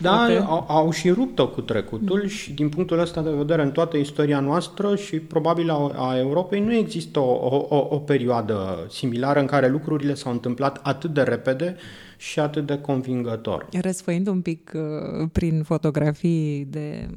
Da, 0.00 0.10
Poate. 0.10 0.34
au, 0.34 0.64
au 0.68 0.90
și 0.90 1.10
rupt-o 1.10 1.48
cu 1.48 1.60
trecutul 1.60 2.26
și 2.26 2.52
din 2.52 2.68
punctul 2.68 2.98
ăsta 2.98 3.22
de 3.22 3.30
vedere, 3.30 3.62
în 3.62 3.70
toată 3.70 3.96
istoria 3.96 4.40
noastră 4.40 4.96
și 4.96 5.18
probabil 5.18 5.70
a, 5.70 5.92
a 5.96 6.18
Europei, 6.18 6.60
nu 6.60 6.74
există 6.74 7.18
o, 7.18 7.32
o, 7.32 7.66
o, 7.68 7.86
o 7.90 7.98
perioadă 7.98 8.86
similară 8.90 9.40
în 9.40 9.46
care 9.46 9.68
lucrurile 9.68 10.14
s-au 10.14 10.32
întâmplat 10.32 10.80
atât 10.82 11.14
de 11.14 11.22
repede 11.22 11.76
și 12.16 12.40
atât 12.40 12.66
de 12.66 12.78
convingător. 12.78 13.66
Răsfăind 13.80 14.26
un 14.26 14.40
pic 14.40 14.72
uh, 14.74 15.28
prin 15.32 15.62
fotografii 15.62 16.66
de 16.70 17.08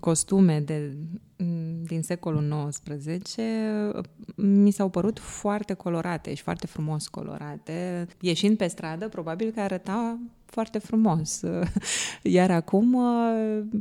costume 0.00 0.60
de, 0.60 0.96
din 1.82 2.02
secolul 2.02 2.68
XIX, 2.68 3.36
mi 4.34 4.70
s-au 4.70 4.88
părut 4.88 5.18
foarte 5.18 5.72
colorate 5.74 6.34
și 6.34 6.42
foarte 6.42 6.66
frumos 6.66 7.08
colorate. 7.08 8.06
Ieșind 8.20 8.56
pe 8.56 8.66
stradă, 8.66 9.08
probabil 9.08 9.50
că 9.50 9.60
arăta 9.60 10.18
foarte 10.44 10.78
frumos. 10.78 11.42
Iar 12.22 12.50
acum, 12.50 12.94
uh, 12.94 13.80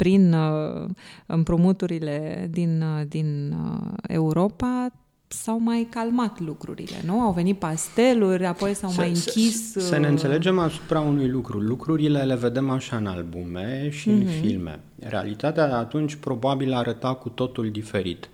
prin 0.00 0.32
uh, 0.32 0.88
împrumuturile 1.26 2.48
din, 2.50 2.82
uh, 2.82 3.06
din 3.08 3.52
uh, 3.52 3.92
Europa, 4.08 4.92
s-au 5.32 5.58
mai 5.58 5.86
calmat 5.90 6.40
lucrurile, 6.40 6.96
nu? 7.04 7.20
Au 7.20 7.32
venit 7.32 7.58
pasteluri, 7.58 8.46
apoi 8.46 8.74
s-au 8.74 8.92
mai 8.96 9.08
închis... 9.08 9.70
Să, 9.72 9.80
să 9.80 9.96
ne 9.96 10.04
uh, 10.04 10.10
înțelegem 10.10 10.58
asupra 10.58 11.00
unui 11.00 11.28
lucru. 11.28 11.58
Lucrurile 11.58 12.22
le 12.22 12.34
vedem 12.34 12.70
așa 12.70 12.96
în 12.96 13.06
albume 13.06 13.88
și 13.90 14.08
în 14.08 14.18
Mhm. 14.18 14.28
filme. 14.40 14.80
Realitatea 14.98 15.66
de 15.66 15.72
atunci 15.74 16.14
probabil 16.14 16.72
arăta 16.72 17.14
cu 17.14 17.28
totul 17.28 17.70
diferit. 17.70 18.28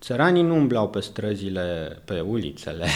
Țăranii 0.00 0.42
nu 0.42 0.56
umblau 0.56 0.88
pe 0.88 1.00
străzile, 1.00 1.98
pe 2.04 2.20
ulițele, 2.20 2.86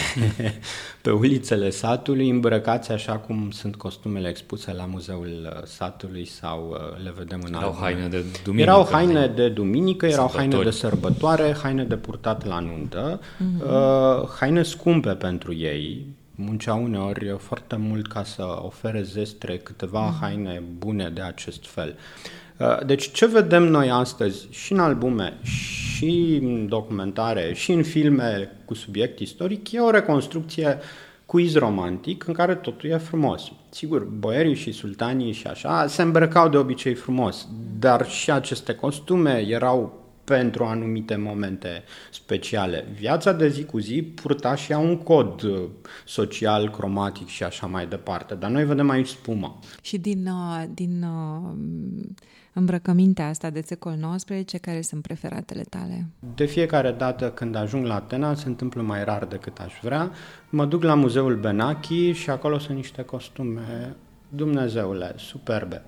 pe 1.03 1.11
ulițele 1.11 1.69
satului, 1.69 2.29
îmbrăcați 2.29 2.91
așa 2.91 3.17
cum 3.17 3.51
sunt 3.51 3.75
costumele 3.75 4.29
expuse 4.29 4.73
la 4.73 4.85
muzeul 4.85 5.53
uh, 5.55 5.63
satului 5.65 6.25
sau 6.25 6.69
uh, 6.69 7.03
le 7.03 7.13
vedem 7.17 7.41
în 7.45 7.53
Erau 7.53 7.67
albume. 7.69 7.85
haine 7.85 8.07
de 8.07 8.23
duminică. 8.43 8.69
Erau 8.69 8.87
haine 8.91 9.27
de 9.27 9.49
duminică, 9.49 10.05
erau 10.05 10.27
Sărbători. 10.27 10.49
haine 10.51 10.63
de 10.63 10.75
sărbătoare, 10.77 11.55
haine 11.61 11.83
de 11.83 11.95
purtat 11.95 12.45
la 12.45 12.59
nuntă, 12.59 13.19
uh, 13.65 14.27
haine 14.39 14.63
scumpe 14.63 15.09
pentru 15.09 15.53
ei, 15.53 16.05
munceau 16.35 16.83
uneori 16.83 17.35
foarte 17.39 17.75
mult 17.75 18.07
ca 18.07 18.23
să 18.23 18.43
ofere 18.61 19.01
zestre 19.01 19.57
câteva 19.57 20.17
haine 20.21 20.63
bune 20.77 21.09
de 21.09 21.21
acest 21.21 21.67
fel. 21.67 21.95
Uh, 22.63 22.85
Deci 22.85 23.11
ce 23.11 23.25
vedem 23.25 23.63
noi 23.63 23.89
astăzi 23.91 24.47
și 24.49 24.71
în 24.71 24.79
albume, 24.79 25.39
și 25.43 26.39
în 26.41 26.67
documentare, 26.67 27.53
și 27.53 27.71
în 27.71 27.83
filme 27.83 28.51
cu 28.65 28.73
subiect 28.73 29.19
istoric, 29.19 29.71
e 29.71 29.79
o 29.79 29.89
reconstrucție 29.89 30.77
quiz 31.25 31.55
romantic 31.55 32.27
în 32.27 32.33
care 32.33 32.55
totul 32.55 32.89
e 32.89 32.97
frumos. 32.97 33.51
Sigur, 33.69 34.03
boierii 34.03 34.55
și 34.55 34.71
sultanii 34.71 35.31
și 35.31 35.47
așa 35.47 35.87
se 35.87 36.01
îmbrăcau 36.01 36.49
de 36.49 36.57
obicei 36.57 36.93
frumos, 36.93 37.47
dar 37.79 38.09
și 38.09 38.31
aceste 38.31 38.73
costume 38.73 39.45
erau 39.47 40.01
pentru 40.23 40.63
anumite 40.63 41.15
momente 41.15 41.83
speciale. 42.11 42.87
Viața 42.99 43.31
de 43.31 43.47
zi 43.47 43.65
cu 43.65 43.79
zi 43.79 44.01
purta 44.01 44.55
și 44.55 44.71
ea 44.71 44.77
un 44.77 44.97
cod 44.97 45.41
uh, 45.41 45.63
social, 46.05 46.69
cromatic 46.69 47.27
și 47.27 47.43
așa 47.43 47.67
mai 47.67 47.87
departe, 47.87 48.35
dar 48.35 48.49
noi 48.49 48.65
vedem 48.65 48.89
aici 48.89 49.07
spuma. 49.07 49.59
Și 49.81 49.97
din, 49.97 50.27
uh, 50.27 50.63
din 50.73 51.03
uh, 51.03 51.51
îmbrăcămintea 52.53 53.27
asta 53.27 53.49
de 53.49 53.61
secol 53.65 54.15
XIX, 54.15 54.53
care 54.61 54.81
sunt 54.81 55.01
preferatele 55.01 55.63
tale? 55.69 56.05
De 56.35 56.45
fiecare 56.45 56.91
dată 56.91 57.31
când 57.31 57.55
ajung 57.55 57.85
la 57.85 57.95
Atena, 57.95 58.33
se 58.33 58.47
întâmplă 58.47 58.81
mai 58.81 59.03
rar 59.03 59.25
decât 59.25 59.59
aș 59.59 59.73
vrea, 59.81 60.11
mă 60.49 60.65
duc 60.65 60.83
la 60.83 60.93
muzeul 60.93 61.35
Benachi 61.35 62.11
și 62.11 62.29
acolo 62.29 62.59
sunt 62.59 62.77
niște 62.77 63.01
costume, 63.01 63.95
Dumnezeule, 64.35 65.13
superbe. 65.17 65.81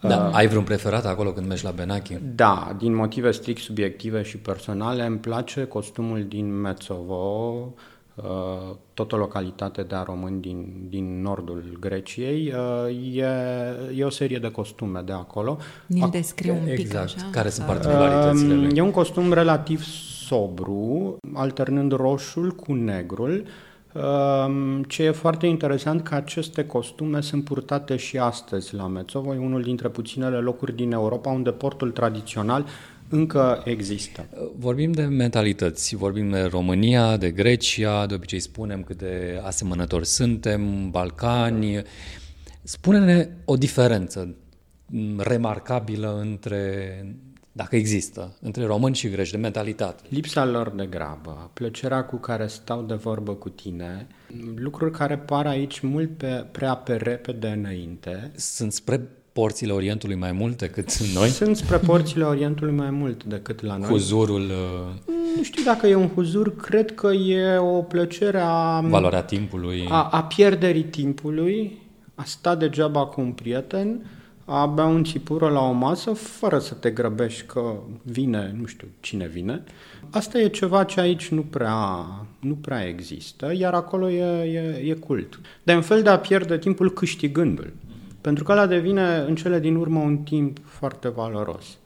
Da, 0.00 0.30
ai 0.30 0.46
vreun 0.46 0.64
preferat 0.64 1.06
acolo 1.06 1.32
când 1.32 1.46
mergi 1.46 1.64
la 1.64 1.70
Benachi? 1.70 2.18
Da, 2.34 2.76
din 2.78 2.94
motive 2.94 3.30
strict 3.30 3.60
subiective 3.60 4.22
și 4.22 4.36
personale, 4.36 5.06
îmi 5.06 5.18
place 5.18 5.64
costumul 5.64 6.24
din 6.28 6.60
Metsovo, 6.60 7.14
uh, 7.14 7.82
tot 8.94 9.12
o 9.12 9.16
localitate 9.16 9.82
de 9.82 9.94
a 9.94 10.02
români 10.02 10.40
din, 10.40 10.86
din 10.88 11.22
nordul 11.22 11.76
Greciei. 11.80 12.52
Uh, 12.54 13.16
E, 13.16 13.26
e 13.96 14.04
o 14.04 14.10
serie 14.10 14.38
de 14.38 14.50
costume 14.50 15.00
de 15.00 15.12
acolo. 15.12 15.58
Ni-l 15.86 16.08
Ac- 16.08 16.10
descrie 16.10 16.50
un 16.52 16.64
pic 16.64 16.78
Exact. 16.78 17.04
așa? 17.04 17.26
Care 17.30 17.48
sunt 17.48 17.66
Sau- 17.66 17.74
particularitățile 17.74 18.54
lui? 18.54 18.70
E 18.74 18.80
un 18.80 18.90
costum 18.90 19.32
relativ 19.32 19.82
sobru, 20.26 21.16
alternând 21.34 21.92
roșul 21.92 22.50
cu 22.50 22.72
negrul. 22.72 23.44
Um, 23.94 24.82
Ce 24.82 25.02
e 25.02 25.10
foarte 25.10 25.46
interesant 25.46 26.02
că 26.02 26.14
aceste 26.14 26.66
costume 26.66 27.20
sunt 27.20 27.44
purtate 27.44 27.96
și 27.96 28.18
astăzi 28.18 28.74
la 28.74 28.86
Metsovo. 28.86 29.34
E 29.34 29.38
unul 29.38 29.62
dintre 29.62 29.88
puținele 29.88 30.36
locuri 30.36 30.74
din 30.76 30.92
Europa 30.92 31.30
unde 31.30 31.50
portul 31.50 31.90
tradițional 31.90 32.64
încă 33.10 33.62
există. 33.64 34.26
Vorbim 34.56 34.92
de 34.92 35.02
mentalități, 35.02 35.96
vorbim 35.96 36.30
de 36.30 36.42
România, 36.42 37.16
de 37.16 37.30
Grecia, 37.30 38.06
de 38.06 38.14
obicei 38.14 38.40
spunem 38.40 38.82
cât 38.82 38.98
de 38.98 39.40
asemănători 39.44 40.06
suntem, 40.06 40.90
Balcani. 40.90 41.82
Spune-ne 42.62 43.28
o 43.44 43.56
diferență 43.56 44.34
m, 44.86 45.20
remarcabilă 45.20 46.18
între, 46.20 47.04
dacă 47.52 47.76
există, 47.76 48.36
între 48.40 48.64
români 48.64 48.94
și 48.94 49.08
greci, 49.08 49.30
de 49.30 49.36
mentalitate. 49.36 50.02
Lipsa 50.08 50.44
lor 50.44 50.70
de 50.70 50.86
grabă, 50.86 51.50
plăcerea 51.52 52.04
cu 52.04 52.16
care 52.16 52.46
stau 52.46 52.82
de 52.82 52.94
vorbă 52.94 53.34
cu 53.34 53.48
tine, 53.48 54.06
lucruri 54.54 54.92
care 54.92 55.18
par 55.18 55.46
aici 55.46 55.80
mult 55.80 56.16
pe, 56.16 56.46
prea 56.52 56.74
pe 56.74 56.94
repede 56.94 57.48
înainte, 57.48 58.32
Sunt 58.36 58.72
spre 58.72 59.08
porțile 59.40 59.72
Orientului 59.72 60.16
mai 60.16 60.32
mult 60.32 60.58
decât 60.58 60.96
noi? 61.14 61.28
sunt 61.28 61.56
spre 61.56 61.76
porțile 61.76 62.24
Orientului 62.24 62.74
mai 62.74 62.90
mult 62.90 63.24
decât 63.24 63.62
la 63.62 63.76
noi. 63.76 63.88
Huzurul, 63.88 64.42
uh, 64.42 65.14
Nu 65.36 65.42
știu 65.42 65.62
dacă 65.62 65.86
e 65.86 65.94
un 65.94 66.08
huzur, 66.08 66.56
cred 66.56 66.94
că 66.94 67.06
e 67.12 67.56
o 67.56 67.82
plăcere 67.82 68.40
a, 68.44 68.80
valoarea 68.80 69.22
timpului. 69.22 69.86
a, 69.88 70.08
a 70.10 70.22
pierderii 70.22 70.82
timpului, 70.82 71.78
a 72.14 72.22
sta 72.24 72.54
degeaba 72.54 73.04
cu 73.04 73.20
un 73.20 73.32
prieten, 73.32 74.00
a 74.44 74.66
bea 74.66 74.84
un 74.84 75.04
țipură 75.04 75.48
la 75.48 75.60
o 75.60 75.72
masă 75.72 76.12
fără 76.12 76.58
să 76.58 76.74
te 76.74 76.90
grăbești 76.90 77.42
că 77.46 77.74
vine, 78.02 78.54
nu 78.60 78.66
știu 78.66 78.88
cine 79.00 79.26
vine. 79.26 79.62
Asta 80.10 80.38
e 80.38 80.48
ceva 80.48 80.84
ce 80.84 81.00
aici 81.00 81.28
nu 81.28 81.42
prea, 81.42 82.06
nu 82.40 82.54
prea 82.54 82.86
există, 82.86 83.52
iar 83.56 83.74
acolo 83.74 84.10
e, 84.10 84.42
e, 84.42 84.90
e 84.90 84.92
cult. 84.92 85.40
De 85.62 85.74
un 85.74 85.82
fel 85.82 86.02
de 86.02 86.08
a 86.08 86.18
pierde 86.18 86.58
timpul 86.58 86.92
câștigându-l. 86.92 87.72
Pentru 88.20 88.44
că 88.44 88.52
ăla 88.52 88.66
devine 88.66 89.16
în 89.16 89.34
cele 89.34 89.60
din 89.60 89.74
urmă 89.74 90.00
un 90.00 90.18
timp 90.18 90.58
foarte 90.64 91.08
valoros. 91.08 91.78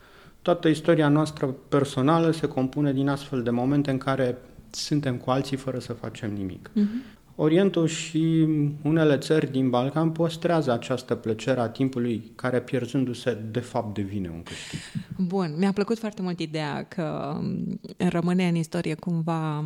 Toată 0.43 0.69
istoria 0.69 1.09
noastră 1.09 1.47
personală 1.69 2.31
se 2.31 2.47
compune 2.47 2.93
din 2.93 3.09
astfel 3.09 3.43
de 3.43 3.51
momente 3.51 3.91
în 3.91 3.99
care 3.99 4.39
suntem 4.71 5.17
cu 5.17 5.31
alții 5.31 5.57
fără 5.57 5.79
să 5.79 5.93
facem 5.93 6.33
nimic. 6.33 6.69
Uh-huh. 6.69 7.15
Orientul 7.37 7.87
și 7.87 8.47
unele 8.83 9.19
țări 9.19 9.51
din 9.51 9.71
Balcan 9.71 10.11
păstrează 10.11 10.73
această 10.73 11.15
plăcere 11.15 11.61
a 11.61 11.69
timpului 11.69 12.33
care 12.35 12.61
pierzându-se 12.61 13.39
de 13.51 13.61
fapt 13.61 13.95
devine 13.95 14.31
un 14.35 14.43
câștig. 14.43 14.79
Bun, 15.17 15.55
mi-a 15.59 15.73
plăcut 15.73 15.99
foarte 15.99 16.23
mult 16.23 16.41
ideea 16.41 16.83
că 16.83 17.37
rămâne 17.97 18.49
în 18.49 18.55
istorie 18.55 18.95
cumva 18.95 19.65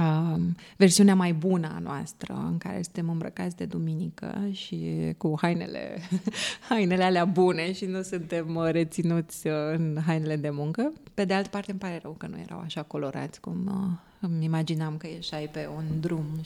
uh, 0.00 0.40
versiunea 0.76 1.14
mai 1.14 1.32
bună 1.32 1.72
a 1.74 1.78
noastră, 1.78 2.44
în 2.50 2.58
care 2.58 2.82
suntem 2.82 3.08
îmbrăcați 3.08 3.56
de 3.56 3.64
duminică 3.64 4.48
și 4.52 5.12
cu 5.16 5.34
hainele, 5.40 5.98
hainele 6.68 7.04
alea 7.04 7.24
bune 7.24 7.72
și 7.72 7.84
nu 7.84 8.02
suntem 8.02 8.68
reținuți 8.70 9.46
în 9.72 9.98
hainele 10.06 10.36
de 10.36 10.50
muncă. 10.50 10.92
Pe 11.14 11.24
de 11.24 11.34
altă 11.34 11.48
parte, 11.48 11.70
îmi 11.70 11.80
pare 11.80 11.98
rău 12.02 12.12
că 12.12 12.26
nu 12.26 12.38
erau 12.38 12.62
așa 12.64 12.82
colorați 12.82 13.40
cum 13.40 13.66
uh, 13.66 14.08
îmi 14.20 14.44
imaginam 14.44 14.96
că 14.96 15.06
ieșai 15.06 15.48
pe 15.52 15.68
un 15.76 15.84
drum. 16.00 16.24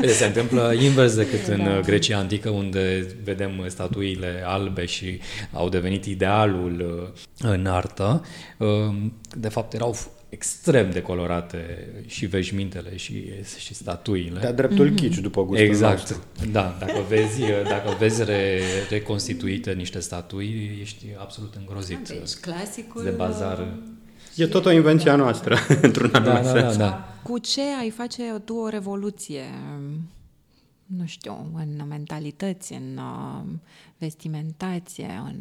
Uite, 0.00 0.12
se 0.12 0.24
întâmplă 0.24 0.72
invers 0.80 1.14
decât 1.14 1.46
da. 1.46 1.54
în 1.54 1.82
Grecia 1.82 2.18
Antică, 2.18 2.50
unde 2.50 3.06
vedem 3.24 3.64
statuile 3.68 4.42
albe 4.46 4.84
și 4.84 5.20
au 5.52 5.68
devenit 5.68 6.04
idealul 6.04 7.02
uh, 7.40 7.50
în 7.50 7.66
artă. 7.66 8.24
Uh, 8.58 8.96
de 9.36 9.48
fapt, 9.48 9.72
erau 9.72 9.96
extrem 10.32 10.90
de 10.90 11.02
colorate 11.02 11.88
și 12.06 12.26
veșmintele 12.26 12.96
și, 12.96 13.24
și 13.58 13.74
statuile. 13.74 14.40
De-a 14.40 14.52
dreptul 14.52 14.90
mm-hmm. 14.90 14.94
kitsch, 14.94 15.20
după 15.20 15.44
gustul 15.44 15.66
Exact. 15.66 15.98
nostru. 15.98 16.22
Da, 16.52 16.76
dacă 16.78 17.00
vezi, 17.08 17.40
dacă 17.68 17.96
vezi 17.98 18.24
re, 18.24 18.60
reconstituite 18.90 19.72
niște 19.72 20.00
statui, 20.00 20.78
ești 20.80 21.06
absolut 21.18 21.54
îngrozit. 21.54 22.08
Deci, 22.08 22.34
clasicul... 22.40 23.02
De 23.02 23.10
bazar. 23.10 23.66
E 24.36 24.46
tot 24.46 24.64
o 24.64 24.70
invenție 24.70 25.10
a 25.10 25.16
noastră, 25.16 25.56
într-un 25.82 26.10
anume 26.12 26.32
Da, 26.32 26.42
da, 26.42 26.52
da, 26.52 26.60
sens. 26.60 26.76
da. 26.76 27.18
Cu 27.22 27.38
ce 27.38 27.62
ai 27.80 27.90
face 27.90 28.22
tu 28.44 28.54
o 28.54 28.68
revoluție? 28.68 29.44
Nu 30.86 31.06
știu, 31.06 31.52
în 31.54 31.86
mentalități, 31.88 32.72
în 32.72 32.96
uh, 32.96 33.44
vestimentație, 33.98 35.22
în... 35.26 35.36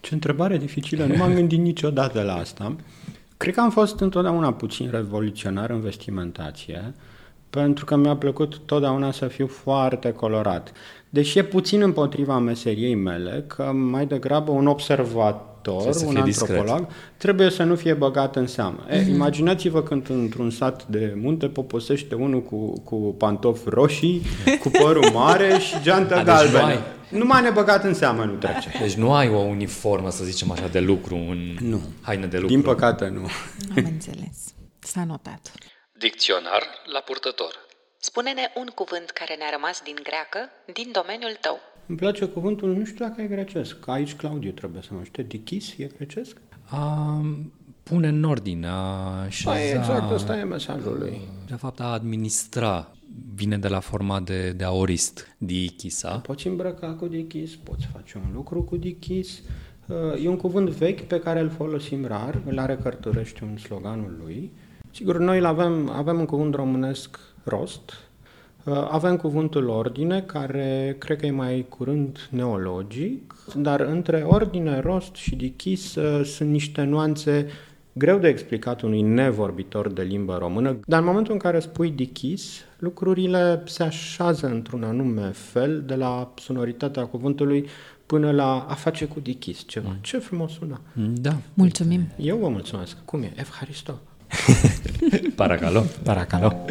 Ce 0.00 0.14
întrebare 0.14 0.58
dificilă, 0.58 1.04
nu 1.04 1.16
m-am 1.16 1.34
gândit 1.34 1.58
niciodată 1.58 2.22
la 2.22 2.34
asta. 2.34 2.76
Cred 3.42 3.54
că 3.54 3.60
am 3.60 3.70
fost 3.70 4.00
întotdeauna 4.00 4.52
puțin 4.52 4.90
revoluționar 4.90 5.70
în 5.70 5.80
vestimentație, 5.80 6.94
pentru 7.50 7.84
că 7.84 7.96
mi-a 7.96 8.16
plăcut 8.16 8.58
totdeauna 8.58 9.10
să 9.10 9.26
fiu 9.26 9.46
foarte 9.46 10.12
colorat. 10.12 10.72
Deși 11.08 11.38
e 11.38 11.42
puțin 11.42 11.82
împotriva 11.82 12.38
meseriei 12.38 12.94
mele, 12.94 13.44
că 13.46 13.62
mai 13.62 14.06
degrabă 14.06 14.50
un 14.50 14.66
observator, 14.66 15.40
Trebuie 15.70 15.92
să 15.94 16.06
un 16.06 16.12
fie 16.12 16.22
discret. 16.22 16.50
antropolog, 16.58 16.88
trebuie 17.16 17.50
să 17.50 17.62
nu 17.62 17.74
fie 17.74 17.94
băgat 17.94 18.36
în 18.36 18.46
seamă. 18.46 18.86
E, 18.90 18.96
imaginați-vă 19.00 19.82
când 19.82 20.08
într-un 20.10 20.50
sat 20.50 20.86
de 20.86 21.12
munte 21.16 21.48
poposește 21.48 22.14
unul 22.14 22.42
cu, 22.42 22.80
cu 22.80 22.96
pantofi 22.96 23.62
roșii, 23.68 24.22
cu 24.60 24.68
părul 24.70 25.10
mare 25.12 25.58
și 25.66 25.74
geantă 25.82 26.14
A, 26.14 26.16
deci 26.16 26.26
galbenă. 26.26 26.58
nu 26.60 26.66
ai- 26.68 26.82
Numai 27.10 27.42
nebăgat 27.42 27.84
în 27.84 27.94
seamă 27.94 28.24
nu 28.24 28.32
trece. 28.34 28.72
Deci 28.80 28.92
nu 28.94 29.14
ai 29.14 29.28
o 29.28 29.38
uniformă, 29.38 30.10
să 30.10 30.24
zicem 30.24 30.50
așa, 30.50 30.66
de 30.68 30.80
lucru, 30.80 31.14
în 31.14 31.56
Nu. 31.60 31.80
haine 32.02 32.26
de 32.26 32.36
lucru. 32.38 32.54
Din 32.54 32.62
păcate 32.62 33.08
nu. 33.08 33.20
Am 33.76 33.84
înțeles. 33.94 34.36
S-a 34.78 35.04
notat. 35.06 35.52
Dicționar 35.98 36.62
la 36.92 37.00
purtător. 37.00 37.52
Spune-ne 37.98 38.44
un 38.54 38.66
cuvânt 38.74 39.10
care 39.10 39.34
ne-a 39.38 39.50
rămas 39.52 39.80
din 39.84 39.98
greacă, 40.02 40.40
din 40.72 40.88
domeniul 40.98 41.36
tău. 41.40 41.58
Îmi 41.86 41.98
place 41.98 42.24
cuvântul, 42.24 42.76
nu 42.76 42.84
știu 42.84 43.04
dacă 43.04 43.22
e 43.22 43.26
grecesc. 43.26 43.88
Aici 43.88 44.14
Claudiu 44.14 44.50
trebuie 44.50 44.82
să 44.82 44.88
mă 44.92 45.02
știe. 45.02 45.22
Dichis 45.22 45.78
e 45.78 45.90
grecesc? 45.96 46.36
A 46.64 47.20
pune 47.82 48.08
în 48.08 48.24
ordine, 48.24 48.66
a 48.70 49.28
șeza... 49.28 49.50
Păi 49.50 49.70
exact, 49.70 50.12
ăsta 50.12 50.38
e 50.38 50.44
mesajul 50.44 50.96
lui. 50.98 51.20
De 51.46 51.54
fapt, 51.54 51.80
a 51.80 51.92
administra 51.92 52.90
vine 53.34 53.58
de 53.58 53.68
la 53.68 53.80
forma 53.80 54.20
de, 54.20 54.52
de 54.52 54.64
aorist, 54.64 55.36
dichisa. 55.38 56.18
Poți 56.18 56.46
îmbrăca 56.46 56.94
cu 56.94 57.06
dichis, 57.06 57.56
poți 57.56 57.86
face 57.92 58.20
un 58.26 58.32
lucru 58.34 58.62
cu 58.62 58.76
dichis. 58.76 59.42
Uh, 59.86 60.22
E 60.22 60.28
un 60.28 60.36
cuvânt 60.36 60.68
vechi 60.68 61.00
pe 61.00 61.18
care 61.18 61.40
îl 61.40 61.50
folosim 61.50 62.06
rar, 62.06 62.42
îl 62.46 62.58
are 62.58 62.76
Cărturești 62.82 63.42
un 63.42 63.56
sloganul 63.56 64.16
lui. 64.24 64.52
Sigur, 64.90 65.18
noi 65.18 65.38
îl 65.38 65.44
avem, 65.44 65.90
avem 65.90 66.18
un 66.18 66.24
cuvânt 66.26 66.54
românesc 66.54 67.18
rost, 67.44 67.90
Uh, 67.90 68.11
avem 68.90 69.16
cuvântul 69.16 69.68
ordine, 69.68 70.20
care 70.20 70.96
cred 70.98 71.18
că 71.18 71.26
e 71.26 71.30
mai 71.30 71.66
curând 71.68 72.28
neologic, 72.30 73.34
dar 73.56 73.80
între 73.80 74.24
ordine, 74.26 74.80
rost 74.80 75.14
și 75.14 75.36
dichis 75.36 75.94
uh, 75.94 76.24
sunt 76.24 76.50
niște 76.50 76.82
nuanțe 76.82 77.46
greu 77.92 78.18
de 78.18 78.28
explicat 78.28 78.82
unui 78.82 79.00
nevorbitor 79.00 79.88
de 79.88 80.02
limbă 80.02 80.36
română, 80.38 80.76
dar 80.86 81.00
în 81.00 81.06
momentul 81.06 81.32
în 81.32 81.38
care 81.38 81.60
spui 81.60 81.90
dichis, 81.90 82.64
lucrurile 82.78 83.62
se 83.64 83.82
așează 83.82 84.46
într-un 84.46 84.82
anume 84.82 85.30
fel, 85.32 85.82
de 85.86 85.94
la 85.94 86.32
sonoritatea 86.36 87.04
cuvântului 87.04 87.68
până 88.06 88.30
la 88.30 88.66
a 88.68 88.74
face 88.74 89.04
cu 89.04 89.20
dichis 89.20 89.62
ceva. 89.66 89.96
Ce 90.00 90.18
frumos 90.18 90.52
sună! 90.52 90.80
Da. 91.20 91.36
Mulțumim! 91.54 92.08
Eu 92.16 92.36
vă 92.36 92.48
mulțumesc. 92.48 92.96
Cum 93.04 93.22
e? 93.22 93.32
Evharisto. 93.36 93.98
Paracalo. 95.36 95.84
Paracalo. 96.02 96.64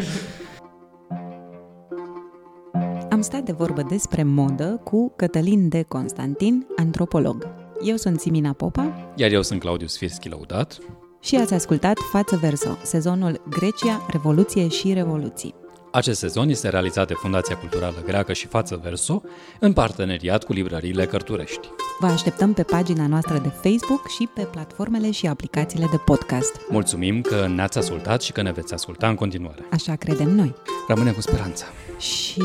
Am 3.21 3.27
stat 3.27 3.43
de 3.43 3.51
vorbă 3.51 3.81
despre 3.81 4.23
modă 4.23 4.81
cu 4.84 5.13
Cătălin 5.15 5.69
de 5.69 5.81
Constantin, 5.81 6.67
antropolog. 6.75 7.47
Eu 7.84 7.95
sunt 7.95 8.19
Simina 8.19 8.53
Popa 8.53 9.13
Iar 9.15 9.31
eu 9.31 9.41
sunt 9.41 9.60
Claudiu 9.60 9.88
Sfirski 9.88 10.29
Lăudat. 10.29 10.77
și 11.19 11.36
ați 11.36 11.53
ascultat 11.53 11.97
Față 12.12 12.36
Verso, 12.36 12.77
sezonul 12.84 13.41
Grecia, 13.49 14.05
Revoluție 14.10 14.67
și 14.67 14.93
Revoluții. 14.93 15.53
Acest 15.91 16.19
sezon 16.19 16.49
este 16.49 16.69
realizat 16.69 17.07
de 17.07 17.13
Fundația 17.13 17.57
Culturală 17.57 18.03
Greacă 18.05 18.34
și 18.34 18.47
Față 18.47 18.79
Verso 18.84 19.21
în 19.60 19.73
parteneriat 19.73 20.43
cu 20.43 20.53
librăriile 20.53 21.05
Cărturești. 21.05 21.67
Vă 21.99 22.07
așteptăm 22.07 22.53
pe 22.53 22.63
pagina 22.63 23.07
noastră 23.07 23.38
de 23.38 23.49
Facebook 23.49 24.07
și 24.07 24.29
pe 24.34 24.41
platformele 24.41 25.12
și 25.12 25.27
aplicațiile 25.27 25.88
de 25.91 25.97
podcast. 25.97 26.55
Mulțumim 26.69 27.21
că 27.21 27.47
ne-ați 27.47 27.77
ascultat 27.77 28.21
și 28.21 28.31
că 28.31 28.41
ne 28.41 28.51
veți 28.51 28.73
asculta 28.73 29.07
în 29.07 29.15
continuare. 29.15 29.65
Așa 29.71 29.95
credem 29.95 30.29
noi. 30.36 30.55
Rămâne 30.88 31.12
cu 31.12 31.21
speranța. 31.21 31.65
Și 32.01 32.41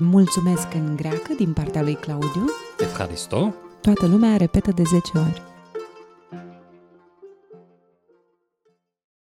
mulțumesc 0.00 0.74
în 0.74 0.96
greacă 0.96 1.32
din 1.36 1.52
partea 1.52 1.82
lui 1.82 1.94
Claudiu. 1.94 2.44
Evharisto. 2.78 3.54
Toată 3.80 4.06
lumea 4.06 4.36
repetă 4.36 4.70
de 4.70 4.82
10 4.82 5.18
ori. 5.18 5.42